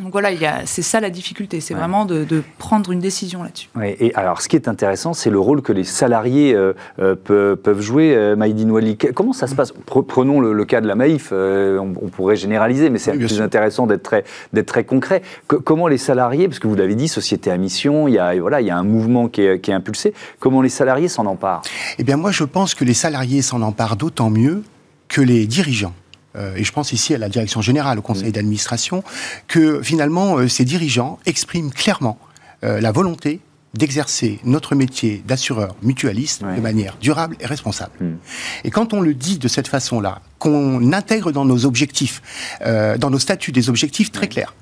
donc 0.00 0.10
voilà, 0.10 0.30
c'est 0.64 0.82
ça 0.82 0.98
la 0.98 1.10
difficulté, 1.10 1.60
c'est 1.60 1.74
vraiment 1.74 2.04
de, 2.04 2.42
prendre 2.58 2.90
une 2.90 2.98
décision 2.98 3.44
là-dessus. 3.44 3.68
et 3.82 4.12
alors, 4.14 4.42
ce 4.42 4.48
qui 4.48 4.56
est 4.56 4.66
intéressant, 4.66 5.14
c'est 5.14 5.30
le 5.30 5.38
rôle 5.38 5.62
que 5.62 5.72
les 5.72 5.84
salariés 5.84 6.52
euh, 6.52 6.72
euh, 6.98 7.14
peuvent, 7.14 7.80
jouer. 7.80 8.14
Euh, 8.14 8.34
Maïdine 8.34 8.72
Wali, 8.72 8.96
comment 8.96 9.32
ça 9.32 9.46
se 9.46 9.54
passe? 9.54 9.72
Prenons 9.86 10.40
le, 10.40 10.64
cas 10.64 10.80
de 10.80 10.88
la 10.88 10.96
Maïf, 10.96 11.32
on, 11.32 11.92
pourrait 12.10 12.34
généraliser, 12.34 12.90
mais 12.90 12.98
c'est 12.98 13.12
plus 13.12 13.40
intéressant 13.40 13.86
d'être 13.86 14.02
très, 14.02 14.24
très 14.64 14.84
concret. 14.84 15.22
comment 15.46 15.86
les 15.86 15.98
salariés, 15.98 16.48
parce 16.48 16.58
que 16.58 16.66
vous 16.66 16.74
l'avez 16.74 16.96
dit, 16.96 17.06
société 17.06 17.52
à 17.52 17.56
mission, 17.56 18.08
il 18.08 18.14
y 18.14 18.18
a, 18.18 18.34
voilà, 18.40 18.60
il 18.60 18.66
y 18.66 18.70
a 18.70 18.76
un 18.76 18.84
mouvement 18.84 19.28
qui 19.28 19.42
est, 19.42 19.60
qui 19.60 19.70
est 19.70 19.74
impulsé, 19.74 20.12
comment 20.40 20.60
les 20.60 20.68
salariés 20.70 21.08
s'en 21.08 21.26
emparent? 21.26 21.62
Eh 21.98 22.04
bien, 22.04 22.16
moi, 22.16 22.32
je 22.32 22.44
pense 22.44 22.74
que 22.74 22.84
les 22.84 22.94
salariés 22.94 23.42
s'en 23.42 23.62
emparent 23.62 23.96
d'autant 23.96 24.30
mieux 24.30 24.64
que 25.08 25.20
les 25.20 25.46
dirigeants. 25.46 25.94
Euh, 26.36 26.56
et 26.56 26.64
je 26.64 26.72
pense 26.72 26.92
ici 26.92 27.14
à 27.14 27.18
la 27.18 27.28
direction 27.28 27.60
générale, 27.60 27.98
au 27.98 28.02
conseil 28.02 28.32
d'administration, 28.32 29.04
que 29.46 29.82
finalement 29.82 30.38
euh, 30.38 30.48
ces 30.48 30.64
dirigeants 30.64 31.18
expriment 31.26 31.70
clairement 31.70 32.18
euh, 32.64 32.80
la 32.80 32.92
volonté 32.92 33.40
d'exercer 33.74 34.38
notre 34.44 34.76
métier 34.76 35.24
d'assureur 35.26 35.74
mutualiste 35.82 36.44
de 36.44 36.60
manière 36.60 36.96
durable 37.00 37.36
et 37.40 37.46
responsable. 37.46 37.90
Hmm. 37.98 38.16
Et 38.62 38.70
quand 38.70 38.94
on 38.94 39.00
le 39.00 39.14
dit 39.14 39.38
de 39.38 39.48
cette 39.48 39.66
façon-là, 39.66 40.20
qu'on 40.38 40.92
intègre 40.92 41.32
dans 41.32 41.44
nos 41.44 41.66
objectifs, 41.66 42.22
dans 42.64 43.10
nos 43.10 43.18
statuts 43.18 43.50
des 43.50 43.68
objectifs 43.68 44.12
très 44.12 44.28
clairs, 44.28 44.54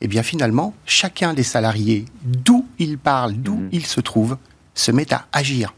eh 0.00 0.08
bien 0.08 0.24
finalement, 0.24 0.74
chacun 0.86 1.34
des 1.34 1.44
salariés, 1.44 2.06
d'où 2.24 2.66
il 2.80 2.98
parle, 2.98 3.34
d'où 3.34 3.62
il 3.70 3.86
se 3.86 4.00
trouve, 4.00 4.36
se 4.74 4.90
met 4.90 5.12
à 5.12 5.26
agir. 5.30 5.72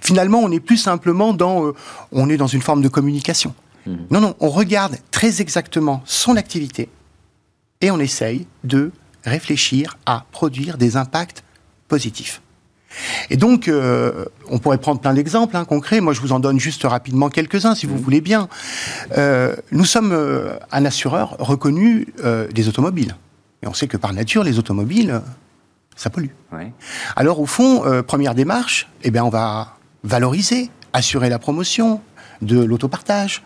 Finalement, 0.00 0.38
on 0.38 0.48
n'est 0.48 0.60
plus 0.60 0.78
simplement 0.78 1.34
dans, 1.34 1.74
on 2.10 2.30
est 2.30 2.38
dans 2.38 2.46
une 2.46 2.62
forme 2.62 2.80
de 2.80 2.88
communication. 2.88 3.54
Non, 3.86 4.20
non, 4.20 4.36
on 4.40 4.48
regarde 4.48 4.96
très 5.10 5.40
exactement 5.40 6.02
son 6.04 6.36
activité 6.36 6.88
et 7.80 7.90
on 7.90 7.98
essaye 7.98 8.46
de 8.64 8.92
réfléchir 9.24 9.98
à 10.06 10.24
produire 10.30 10.78
des 10.78 10.96
impacts 10.96 11.42
positifs. 11.88 12.40
Et 13.30 13.36
donc, 13.36 13.68
euh, 13.68 14.26
on 14.50 14.58
pourrait 14.58 14.78
prendre 14.78 15.00
plein 15.00 15.14
d'exemples 15.14 15.56
hein, 15.56 15.64
concrets. 15.64 16.00
Moi, 16.00 16.12
je 16.12 16.20
vous 16.20 16.32
en 16.32 16.40
donne 16.40 16.60
juste 16.60 16.84
rapidement 16.84 17.30
quelques-uns, 17.30 17.74
si 17.74 17.86
vous 17.86 17.96
voulez 17.96 18.20
bien. 18.20 18.48
Euh, 19.16 19.56
nous 19.70 19.84
sommes 19.84 20.12
euh, 20.12 20.58
un 20.70 20.84
assureur 20.84 21.36
reconnu 21.38 22.08
des 22.52 22.68
automobiles. 22.68 23.16
Et 23.62 23.66
on 23.66 23.74
sait 23.74 23.86
que 23.86 23.96
par 23.96 24.12
nature, 24.12 24.44
les 24.44 24.58
automobiles, 24.58 25.22
ça 25.96 26.10
pollue. 26.10 26.30
Alors, 27.16 27.40
au 27.40 27.46
fond, 27.46 27.82
première 28.06 28.34
démarche, 28.34 28.88
eh 29.02 29.10
bien, 29.10 29.24
on 29.24 29.30
va 29.30 29.76
valoriser, 30.04 30.70
assurer 30.92 31.28
la 31.28 31.38
promotion 31.38 32.00
de 32.42 32.62
l'autopartage, 32.62 33.42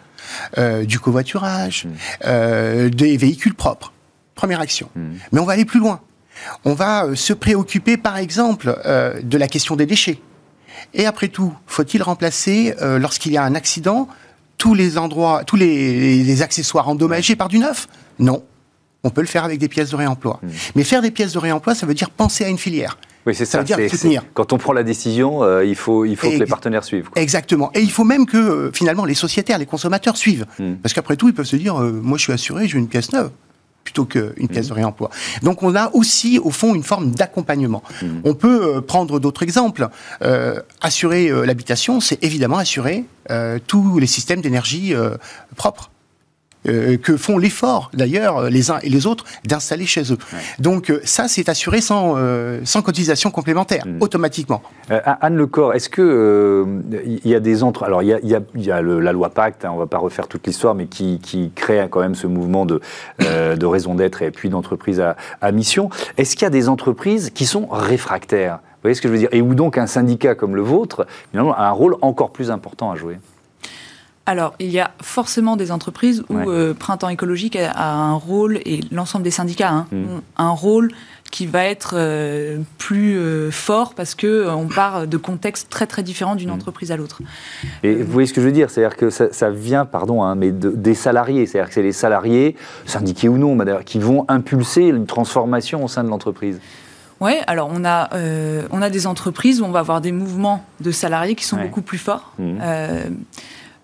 euh, 0.59 0.85
du 0.85 0.99
covoiturage, 0.99 1.85
mm. 1.85 1.91
euh, 2.27 2.89
des 2.89 3.17
véhicules 3.17 3.55
propres. 3.55 3.93
Première 4.35 4.61
action. 4.61 4.89
Mm. 4.95 5.01
Mais 5.33 5.41
on 5.41 5.45
va 5.45 5.55
aller 5.55 5.65
plus 5.65 5.81
loin. 5.81 6.01
On 6.65 6.75
va 6.75 7.05
euh, 7.05 7.15
se 7.15 7.33
préoccuper, 7.33 7.97
par 7.97 8.17
exemple, 8.17 8.77
de 9.23 9.39
la 9.39 9.49
question 9.49 9.77
des 9.77 9.87
déchets. 9.87 10.21
Et 10.95 11.07
après 11.07 11.29
tout, 11.29 11.53
faut-il 11.67 12.03
remplacer, 12.03 12.75
lorsqu'il 12.81 13.33
y 13.33 13.37
a 13.37 13.43
un 13.43 13.55
accident, 13.55 14.09
tous 14.59 14.75
les 14.75 14.99
endroits, 14.99 15.43
tous 15.45 15.57
les, 15.57 16.43
accessoires 16.43 16.89
endommagés 16.89 17.35
par 17.37 17.49
du 17.49 17.59
neuf? 17.59 17.89
Non. 18.19 18.45
On 19.03 19.11
peut 19.11 19.21
le 19.21 19.27
faire 19.27 19.45
avec 19.45 19.59
des 19.59 19.69
pièces 19.69 19.91
de 19.91 19.97
réemploi. 19.97 20.41
Mm. 20.43 20.49
Mais 20.77 20.85
faire 20.85 21.03
des 21.03 21.11
pièces 21.11 21.33
de 21.33 21.39
réemploi, 21.39 21.75
ça 21.75 21.87
veut 21.87 21.95
dire 21.95 22.11
penser 22.11 22.45
à 22.45 22.49
une 22.49 22.59
filière. 22.59 22.99
Oui, 23.27 23.35
c'est 23.35 23.45
ça. 23.45 23.67
ça 23.67 24.09
dire 24.09 24.23
Quand 24.35 24.53
on 24.53 24.59
prend 24.59 24.73
la 24.73 24.85
décision, 24.85 25.43
euh, 25.43 25.65
il 25.65 25.75
faut, 25.75 26.05
il 26.05 26.17
faut 26.17 26.31
que 26.31 26.37
les 26.37 26.47
partenaires 26.47 26.85
suivent. 26.85 27.09
Exactement. 27.17 27.71
Et 27.75 27.81
il 27.81 27.91
faut 27.91 28.05
même 28.05 28.25
que 28.25 28.37
euh, 28.37 28.73
finalement 28.73 29.05
les 29.05 29.15
sociétaires, 29.15 29.59
les 29.59 29.67
consommateurs 29.67 30.17
suivent. 30.17 30.47
Hmm. 30.61 30.75
Parce 30.77 30.95
qu'après 30.95 31.17
tout, 31.17 31.29
ils 31.29 31.35
peuvent 31.35 31.45
se 31.45 31.57
dire 31.57 31.81
euh, 31.83 31.91
moi 31.91 32.19
je 32.19 32.25
suis 32.25 32.33
assuré, 32.33 32.69
j'ai 32.69 32.79
une 32.79 32.89
pièce 32.89 33.13
neuve 33.13 33.31
plutôt 33.83 34.05
qu'une 34.05 34.49
pièce 34.49 34.67
hmm. 34.67 34.71
de 34.71 34.75
réemploi. 34.75 35.11
Donc 35.43 35.63
on 35.63 35.75
a 35.75 35.91
aussi, 35.93 36.41
au 36.41 36.51
fond, 36.51 36.75
une 36.75 36.83
forme 36.83 37.13
d'accompagnement. 37.13 37.83
Hmm. 38.03 38.21
On 38.25 38.35
peut 38.35 38.81
prendre 38.81 39.19
d'autres 39.21 39.43
exemples. 39.43 39.89
assurer 40.81 41.31
l'habitation, 41.45 42.01
c'est 42.01 42.23
évidemment 42.25 42.59
assurer 42.59 43.05
tous 43.67 43.99
les 43.99 44.09
systèmes 44.09 44.41
d'énergie 44.41 44.95
propres. 45.55 45.91
Euh, 46.69 46.97
que 46.97 47.17
font 47.17 47.39
l'effort, 47.39 47.91
d'ailleurs, 47.95 48.51
les 48.51 48.71
uns 48.71 48.79
et 48.83 48.89
les 48.89 49.07
autres, 49.07 49.25
d'installer 49.45 49.87
chez 49.87 50.13
eux. 50.13 50.19
Donc 50.59 50.91
euh, 50.91 51.01
ça, 51.05 51.29
c'est 51.29 51.49
assuré 51.49 51.81
sans, 51.81 52.15
euh, 52.17 52.61
sans 52.65 52.83
cotisation 52.83 53.31
complémentaire, 53.31 53.85
mm. 53.87 53.99
automatiquement. 54.01 54.63
Anne 54.89 55.37
Lecor, 55.37 55.75
est-ce 55.75 55.89
que 55.89 56.65
il 57.05 57.31
y 57.31 57.35
a 57.35 57.41
des 57.41 57.63
entre... 57.63 57.85
Alors, 57.85 58.03
il 58.03 58.09
y 58.09 58.13
a, 58.35 58.41
y 58.55 58.71
a, 58.71 58.83
la 58.83 59.13
loi 59.13 59.31
Pacte, 59.31 59.65
hein, 59.65 59.71
on 59.73 59.75
ne 59.75 59.81
va 59.81 59.87
pas 59.87 59.99
refaire 59.99 60.29
toute 60.29 60.47
l'histoire, 60.47 60.75
mais 60.75 60.87
qui, 60.87 61.19
qui, 61.21 61.51
crée 61.55 61.87
quand 61.91 62.01
même 62.01 62.15
ce 62.15 62.27
mouvement 62.27 62.67
de, 62.67 62.81
de 63.19 63.67
raison 63.67 63.95
d'être 63.95 64.23
et 64.23 64.31
puis 64.31 64.49
d'entreprise 64.49 65.01
à, 65.01 65.17
à 65.41 65.53
mission. 65.53 65.91
Est-ce 66.17 66.37
qu'il 66.37 66.45
y 66.45 66.47
a 66.47 66.51
des 66.51 66.69
entreprises 66.69 67.31
qui 67.31 67.47
sont 67.47 67.67
réfractaires? 67.67 68.61
Vous 68.63 68.83
voyez 68.83 68.95
ce 68.95 69.03
que 69.03 69.09
je 69.09 69.13
veux 69.13 69.19
dire? 69.19 69.29
Et 69.33 69.41
où 69.41 69.55
donc 69.55 69.79
un 69.79 69.87
syndicat 69.87 70.35
comme 70.35 70.57
le 70.57 70.63
vôtre 70.63 71.07
a 71.35 71.69
un 71.69 71.71
rôle 71.71 71.97
encore 72.03 72.31
plus 72.31 72.51
important 72.51 72.91
à 72.91 72.97
jouer? 72.97 73.19
Alors, 74.27 74.55
il 74.59 74.71
y 74.71 74.81
a 74.81 74.91
forcément 75.01 75.57
des 75.57 75.71
entreprises 75.71 76.25
où 76.29 76.51
euh, 76.51 76.75
Printemps 76.75 77.09
écologique 77.09 77.55
a, 77.55 77.93
un 77.93 78.15
rôle, 78.15 78.59
et 78.65 78.81
l'ensemble 78.91 79.23
des 79.23 79.31
syndicats 79.31 79.71
hein, 79.71 79.87
mm. 79.93 80.05
ont 80.05 80.23
un 80.37 80.51
rôle 80.51 80.91
qui 81.31 81.47
va 81.47 81.65
être 81.65 81.95
euh, 81.97 82.59
plus 82.79 83.19
euh, 83.19 83.51
fort 83.51 83.95
parce 83.95 84.15
que 84.15 84.49
on 84.49 84.67
part 84.67 85.07
de 85.07 85.17
contextes 85.17 85.69
très 85.69 85.87
très 85.87 86.05
différents 86.05 86.37
d'une 86.37 86.51
mmh. 86.51 86.55
entreprise 86.55 86.93
à 86.93 86.97
l'autre. 86.97 87.21
Et 87.83 87.95
vous 87.97 88.13
voyez 88.13 88.29
ce 88.29 88.33
que 88.33 88.41
je 88.41 88.47
veux 88.47 88.53
dire, 88.53 88.71
c'est-à-dire 88.71 88.97
que 88.97 89.11
ça, 89.11 89.51
vient, 89.51 89.85
pardon, 89.85 90.23
hein, 90.23 90.37
mais 90.37 90.53
des 90.53 90.95
salariés, 90.95 91.47
c'est-à-dire 91.47 91.69
que 91.69 91.75
c'est 91.75 91.83
les 91.83 91.93
salariés, 91.93 92.55
syndiqués 92.85 93.29
ou 93.29 93.39
non, 93.39 93.59
qui 93.85 93.99
vont 93.99 94.25
impulser 94.29 94.83
une 94.83 95.07
transformation 95.07 95.85
au 95.85 95.89
sein 95.89 96.05
de 96.05 96.09
l'entreprise. 96.09 96.61
Oui, 97.21 97.33
alors 97.49 97.71
on 97.73 97.85
a, 97.85 98.09
on 98.71 98.81
a 98.81 98.89
des 98.89 99.07
entreprises 99.09 99.61
où 99.61 99.65
on 99.65 99.73
va 99.73 99.81
avoir 99.81 100.01
des 100.01 100.13
mouvements 100.13 100.65
de 100.81 100.93
salariés 100.93 101.35
qui 101.35 101.45
sont 101.45 101.57
beaucoup 101.57 101.83
plus 101.83 101.99
forts. 101.99 102.33
Mmh. 102.39 102.61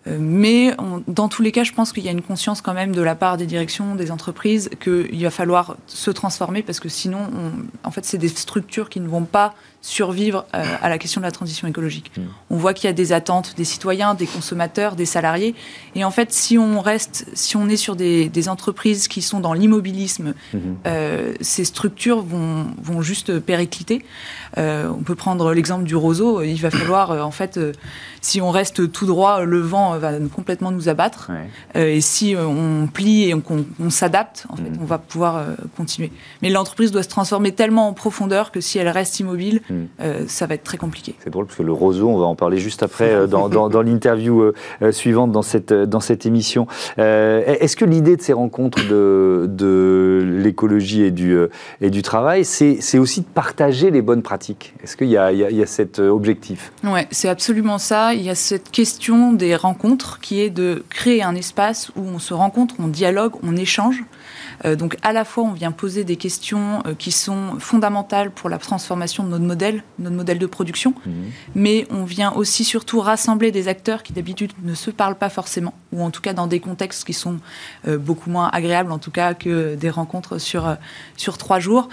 Euh, 0.06 0.18
mais 0.20 0.74
dans 1.06 1.28
tous 1.28 1.42
les 1.42 1.52
cas, 1.52 1.64
je 1.64 1.72
pense 1.72 1.92
qu'il 1.92 2.04
y 2.04 2.08
a 2.08 2.12
une 2.12 2.22
conscience 2.22 2.60
quand 2.60 2.74
même 2.74 2.94
de 2.94 3.02
la 3.02 3.14
part 3.14 3.36
des 3.36 3.46
directions, 3.46 3.94
des 3.94 4.10
entreprises, 4.10 4.70
qu'il 4.82 5.22
va 5.22 5.30
falloir 5.30 5.76
se 5.86 6.10
transformer 6.10 6.62
parce 6.62 6.80
que 6.80 6.88
sinon, 6.88 7.30
en 7.84 7.90
fait, 7.90 8.04
c'est 8.04 8.18
des 8.18 8.28
structures 8.28 8.88
qui 8.88 9.00
ne 9.00 9.08
vont 9.08 9.24
pas 9.24 9.54
survivre 9.82 10.46
euh, 10.54 10.64
à 10.80 10.88
la 10.88 10.96
question 10.96 11.20
de 11.20 11.26
la 11.26 11.32
transition 11.32 11.68
écologique. 11.68 12.12
Mmh. 12.16 12.22
On 12.50 12.56
voit 12.56 12.72
qu'il 12.72 12.86
y 12.86 12.90
a 12.90 12.94
des 12.94 13.12
attentes 13.12 13.54
des 13.56 13.64
citoyens, 13.64 14.14
des 14.14 14.26
consommateurs, 14.26 14.96
des 14.96 15.04
salariés. 15.04 15.54
Et 15.94 16.04
en 16.04 16.10
fait, 16.10 16.32
si 16.32 16.56
on 16.56 16.80
reste, 16.80 17.26
si 17.34 17.56
on 17.56 17.68
est 17.68 17.76
sur 17.76 17.96
des, 17.96 18.30
entreprises 18.48 19.06
qui 19.06 19.22
sont 19.22 19.40
dans 19.40 19.52
l'immobilisme, 19.52 20.34
mmh. 20.52 20.58
euh, 20.86 21.34
ces 21.40 21.64
structures 21.64 22.22
vont, 22.22 22.66
vont 22.82 23.02
juste 23.02 23.38
péricliter. 23.38 24.04
on 24.56 25.02
peut 25.04 25.14
prendre 25.14 25.52
l'exemple 25.52 25.84
du 25.84 25.94
roseau. 25.94 26.42
Il 26.42 26.60
va 26.60 26.70
falloir, 26.70 27.24
en 27.24 27.30
fait, 27.30 27.58
si 28.20 28.40
on 28.40 28.50
reste 28.50 28.90
tout 28.92 29.06
droit, 29.06 29.44
le 29.44 29.60
vent 29.60 29.98
va 29.98 30.12
complètement 30.34 30.70
nous 30.70 30.88
abattre. 30.88 31.30
Euh, 31.76 31.94
et 31.94 32.00
si 32.00 32.34
euh, 32.34 32.46
on 32.46 32.86
plie 32.86 33.30
et 33.30 33.34
qu'on 33.40 33.90
s'adapte, 33.90 34.46
en 34.48 34.56
fait, 34.56 34.70
mm. 34.70 34.78
on 34.80 34.84
va 34.84 34.98
pouvoir 34.98 35.36
euh, 35.36 35.54
continuer. 35.76 36.12
Mais 36.40 36.50
l'entreprise 36.50 36.92
doit 36.92 37.02
se 37.02 37.08
transformer 37.08 37.52
tellement 37.52 37.88
en 37.88 37.92
profondeur 37.92 38.52
que 38.52 38.60
si 38.60 38.78
elle 38.78 38.88
reste 38.88 39.18
immobile, 39.20 39.60
mm. 39.72 40.26
ça 40.26 40.46
va 40.46 40.54
être 40.54 40.64
très 40.64 40.78
compliqué. 40.78 41.14
C'est 41.22 41.30
drôle 41.30 41.46
parce 41.46 41.58
que 41.58 41.62
le 41.62 41.72
roseau, 41.72 42.08
on 42.08 42.18
va 42.18 42.26
en 42.26 42.34
parler 42.34 42.58
juste 42.58 42.82
après 42.82 43.26
dans, 43.26 43.48
dans, 43.48 43.82
l'interview 43.82 44.52
suivante 44.90 45.32
dans 45.32 45.42
cette, 45.42 45.72
dans 45.72 46.00
cette 46.00 46.26
émission. 46.26 46.66
Est-ce 46.98 47.76
que 47.76 47.84
l'idée 47.84 48.16
de 48.16 48.22
ces 48.22 48.32
rencontres 48.32 48.86
de, 48.88 49.46
de 49.48 50.38
l'écologie 50.42 51.02
et 51.02 51.10
du, 51.10 51.36
et 51.80 51.90
du 51.90 52.02
travail, 52.02 52.44
c'est 52.44 52.98
aussi 52.98 53.20
de 53.20 53.26
partager 53.26 53.90
les 53.90 54.02
bonnes 54.02 54.22
pratiques? 54.22 54.74
Est-ce 54.82 54.96
qu'il 54.96 55.08
y, 55.08 55.12
y, 55.12 55.54
y, 55.54 55.62
a 55.62 55.66
cet 55.66 55.98
objectif? 55.98 56.72
Oui, 56.84 57.00
c'est 57.10 57.28
absolument 57.28 57.78
ça 57.78 58.12
il 58.14 58.22
y 58.22 58.30
a 58.30 58.34
cette 58.34 58.70
question 58.70 59.32
des 59.32 59.54
rencontres 59.56 60.20
qui 60.20 60.40
est 60.40 60.50
de 60.50 60.84
créer 60.90 61.22
un 61.22 61.34
espace 61.34 61.90
où 61.96 62.02
on 62.02 62.18
se 62.18 62.34
rencontre, 62.34 62.74
on 62.78 62.88
dialogue, 62.88 63.32
on 63.42 63.56
échange. 63.56 64.04
Euh, 64.64 64.76
donc 64.76 64.96
à 65.02 65.12
la 65.12 65.24
fois, 65.24 65.44
on 65.44 65.52
vient 65.52 65.72
poser 65.72 66.04
des 66.04 66.16
questions 66.16 66.82
euh, 66.86 66.94
qui 66.94 67.12
sont 67.12 67.58
fondamentales 67.58 68.30
pour 68.30 68.48
la 68.48 68.58
transformation 68.58 69.24
de 69.24 69.28
notre 69.28 69.44
modèle, 69.44 69.61
notre 69.98 70.16
modèle 70.16 70.38
de 70.38 70.46
production, 70.46 70.94
mhm. 71.06 71.12
mais 71.54 71.86
on 71.90 72.04
vient 72.04 72.32
aussi 72.32 72.64
surtout 72.64 73.00
rassembler 73.00 73.50
des 73.50 73.68
acteurs 73.68 74.02
qui 74.02 74.12
d'habitude 74.12 74.52
ne 74.62 74.74
se 74.74 74.90
parlent 74.90 75.18
pas 75.18 75.30
forcément, 75.30 75.74
ou 75.92 76.02
en 76.02 76.10
tout 76.10 76.20
cas 76.20 76.32
dans 76.32 76.46
des 76.46 76.60
contextes 76.60 77.04
qui 77.04 77.12
sont 77.12 77.38
euh, 77.86 77.98
beaucoup 77.98 78.30
moins 78.30 78.48
agréables, 78.52 78.92
en 78.92 78.98
tout 78.98 79.10
cas 79.10 79.34
que 79.34 79.74
des 79.74 79.90
rencontres 79.90 80.38
sur, 80.38 80.76
sur 81.16 81.38
trois 81.38 81.60
jours. 81.60 81.88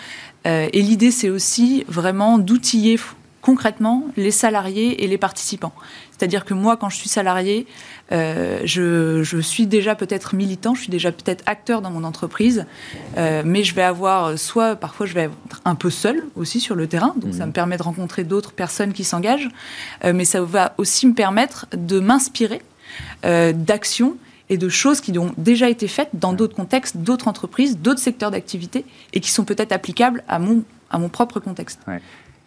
et 0.45 0.81
l'idée, 0.81 1.11
c'est 1.11 1.29
aussi 1.29 1.83
vraiment 1.87 2.37
d'outiller 2.37 2.97
concrètement 3.41 4.05
les 4.17 4.31
salariés 4.31 5.03
et 5.03 5.07
les 5.07 5.17
participants. 5.17 5.73
C'est-à-dire 6.19 6.43
que 6.43 6.53
moi, 6.53 6.75
quand 6.75 6.89
je 6.89 6.97
suis 6.97 7.07
salarié, 7.07 7.65
euh, 8.11 8.59
je, 8.65 9.39
suis 9.39 9.67
déjà 9.67 9.95
peut-être 9.95 10.35
militant, 10.35 10.75
je 10.75 10.81
suis 10.81 10.89
déjà 10.89 11.13
peut-être 11.13 11.43
acteur 11.45 11.81
dans 11.81 11.91
mon 11.91 12.03
entreprise, 12.03 12.65
euh, 13.17 13.41
mais 13.45 13.63
je 13.63 13.73
vais 13.73 13.83
avoir 13.83 14.37
soit, 14.37 14.75
parfois, 14.75 15.05
je 15.05 15.13
vais 15.13 15.23
être 15.23 15.61
un 15.63 15.75
peu 15.75 15.89
seul 15.89 16.25
aussi 16.35 16.59
sur 16.59 16.75
le 16.75 16.87
terrain, 16.87 17.13
donc 17.15 17.33
ça 17.33 17.45
mmh. 17.45 17.47
me 17.47 17.53
permet 17.53 17.77
de 17.77 17.83
rencontrer 17.83 18.25
d'autres 18.25 18.51
personnes 18.51 18.91
qui 18.91 19.05
s'engagent, 19.05 19.47
euh, 20.03 20.11
mais 20.13 20.25
ça 20.25 20.41
va 20.41 20.73
aussi 20.77 21.07
me 21.07 21.13
permettre 21.13 21.67
de 21.75 21.99
m'inspirer 21.99 22.61
d'actions 23.23 24.17
et 24.49 24.57
de 24.57 24.67
choses 24.67 24.99
qui 24.99 25.17
ont 25.19 25.31
déjà 25.37 25.69
été 25.69 25.87
faites 25.87 26.09
dans 26.13 26.33
d'autres 26.33 26.55
contextes, 26.55 26.97
d'autres 26.97 27.27
entreprises, 27.27 27.77
d'autres 27.77 27.99
secteurs 27.99 28.31
d'activité, 28.31 28.83
et 29.13 29.19
qui 29.19 29.29
sont 29.29 29.45
peut-être 29.45 29.71
applicables 29.71 30.23
à 30.27 30.39
mon, 30.39 30.63
à 30.89 30.97
mon 30.97 31.07
propre 31.07 31.39
contexte. 31.39 31.79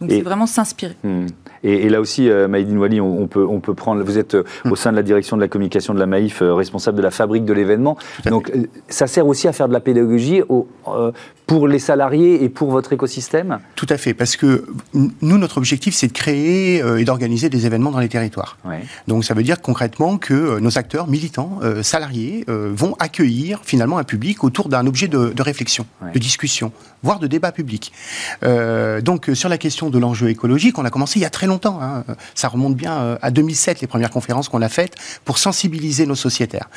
Donc 0.01 0.11
c'est 0.11 0.21
vraiment 0.21 0.47
s'inspirer. 0.47 0.95
Hmm. 1.03 1.27
Et, 1.63 1.87
là 1.89 2.01
aussi, 2.01 2.29
euh, 2.29 2.47
Maïdine 2.47 2.77
Wali, 2.77 2.99
on, 2.99 3.27
peut, 3.27 3.45
on 3.45 3.61
peut 3.61 3.73
prendre. 3.73 4.03
Vous 4.03 4.17
êtes 4.17 4.35
euh, 4.35 4.43
au 4.69 4.75
sein 4.75 4.91
de 4.91 4.97
la 4.97 5.03
direction 5.03 5.37
de 5.37 5.41
la 5.41 5.47
communication 5.47 5.93
de 5.93 5.99
la 5.99 6.05
Maïf, 6.05 6.41
euh, 6.41 6.53
responsable 6.53 6.97
de 6.97 7.01
la 7.01 7.11
fabrique 7.11 7.45
de 7.45 7.53
l'événement. 7.53 7.97
Donc 8.25 8.51
ça 8.89 9.07
sert 9.07 9.25
aussi 9.25 9.47
à 9.47 9.53
faire 9.53 9.69
de 9.69 9.73
la 9.73 9.79
pédagogie 9.79 10.41
au, 10.49 10.67
pour 11.45 11.67
les 11.67 11.79
salariés 11.79 12.43
et 12.43 12.49
pour 12.49 12.71
votre 12.71 12.93
écosystème? 12.93 13.59
Tout 13.75 13.87
à 13.89 13.97
fait, 13.97 14.13
parce 14.13 14.35
que 14.35 14.65
nous, 14.93 15.37
notre 15.37 15.57
objectif, 15.57 15.93
c'est 15.93 16.07
de 16.07 16.13
créer 16.13 16.81
euh, 16.81 16.97
et 16.97 17.05
d'organiser 17.05 17.49
des 17.49 17.65
événements 17.65 17.91
dans 17.91 17.99
les 17.99 18.09
territoires. 18.09 18.57
Donc 19.07 19.25
ça 19.25 19.33
veut 19.33 19.43
dire 19.43 19.61
concrètement 19.61 20.17
que 20.17 20.33
euh, 20.33 20.59
nos 20.59 20.77
acteurs, 20.77 21.07
militants, 21.07 21.59
euh, 21.61 21.83
salariés, 21.83 22.45
vont 22.47 22.95
accueillir 22.99 23.61
finalement 23.63 23.97
un 23.97 24.03
public 24.03 24.43
autour 24.43 24.69
d'un 24.69 24.85
objet 24.87 25.07
de, 25.07 25.41
réflexion, 25.41 25.85
de 26.13 26.19
discussion, 26.19 26.71
voire 27.01 27.19
de 27.19 27.27
débat 27.27 27.51
public. 27.51 27.91
donc 29.01 29.29
sur 29.33 29.49
la 29.49 29.57
question 29.57 29.82
de 29.89 29.99
l'enjeu 29.99 30.29
écologique, 30.29 30.77
on 30.77 30.85
a 30.85 30.89
commencé 30.89 31.19
il 31.19 31.23
y 31.23 31.25
a 31.25 31.29
très 31.29 31.47
longtemps. 31.47 31.79
Hein. 31.81 32.03
Ça 32.35 32.47
remonte 32.47 32.75
bien 32.75 33.17
à 33.21 33.31
2007, 33.31 33.81
les 33.81 33.87
premières 33.87 34.11
conférences 34.11 34.49
qu'on 34.49 34.61
a 34.61 34.69
faites 34.69 34.95
pour 35.25 35.37
sensibiliser 35.37 36.05
nos 36.05 36.15
sociétaires 36.15 36.69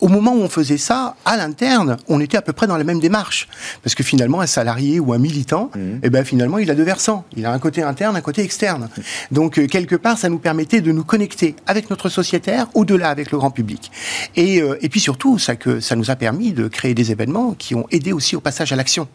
au 0.00 0.08
moment 0.08 0.32
où 0.32 0.40
on 0.40 0.48
faisait 0.48 0.78
ça, 0.78 1.14
à 1.24 1.36
l'interne, 1.36 1.96
on 2.08 2.20
était 2.20 2.36
à 2.36 2.42
peu 2.42 2.52
près 2.52 2.66
dans 2.66 2.76
la 2.76 2.84
même 2.84 3.00
démarche. 3.00 3.48
Parce 3.82 3.94
que 3.94 4.02
finalement, 4.02 4.40
un 4.40 4.46
salarié 4.46 4.98
ou 4.98 5.12
un 5.12 5.18
militant, 5.18 5.70
mmh. 5.74 5.80
eh 6.02 6.10
ben, 6.10 6.24
finalement, 6.24 6.58
il 6.58 6.70
a 6.70 6.74
deux 6.74 6.84
versants. 6.84 7.24
Il 7.36 7.46
a 7.46 7.52
un 7.52 7.58
côté 7.58 7.82
interne, 7.82 8.16
un 8.16 8.20
côté 8.20 8.42
externe. 8.42 8.88
Donc, 9.30 9.58
euh, 9.58 9.66
quelque 9.66 9.96
part, 9.96 10.18
ça 10.18 10.28
nous 10.28 10.38
permettait 10.38 10.80
de 10.80 10.92
nous 10.92 11.04
connecter 11.04 11.54
avec 11.66 11.90
notre 11.90 12.08
sociétaire, 12.08 12.66
au-delà 12.74 13.10
avec 13.10 13.30
le 13.30 13.38
grand 13.38 13.50
public. 13.50 13.90
Et, 14.36 14.62
euh, 14.62 14.78
et 14.80 14.88
puis 14.88 15.00
surtout, 15.00 15.38
ça, 15.38 15.56
que, 15.56 15.80
ça 15.80 15.96
nous 15.96 16.10
a 16.10 16.16
permis 16.16 16.52
de 16.52 16.68
créer 16.68 16.94
des 16.94 17.12
événements 17.12 17.54
qui 17.54 17.74
ont 17.74 17.86
aidé 17.90 18.12
aussi 18.12 18.36
au 18.36 18.40
passage 18.40 18.72
à 18.72 18.76
l'action. 18.76 19.06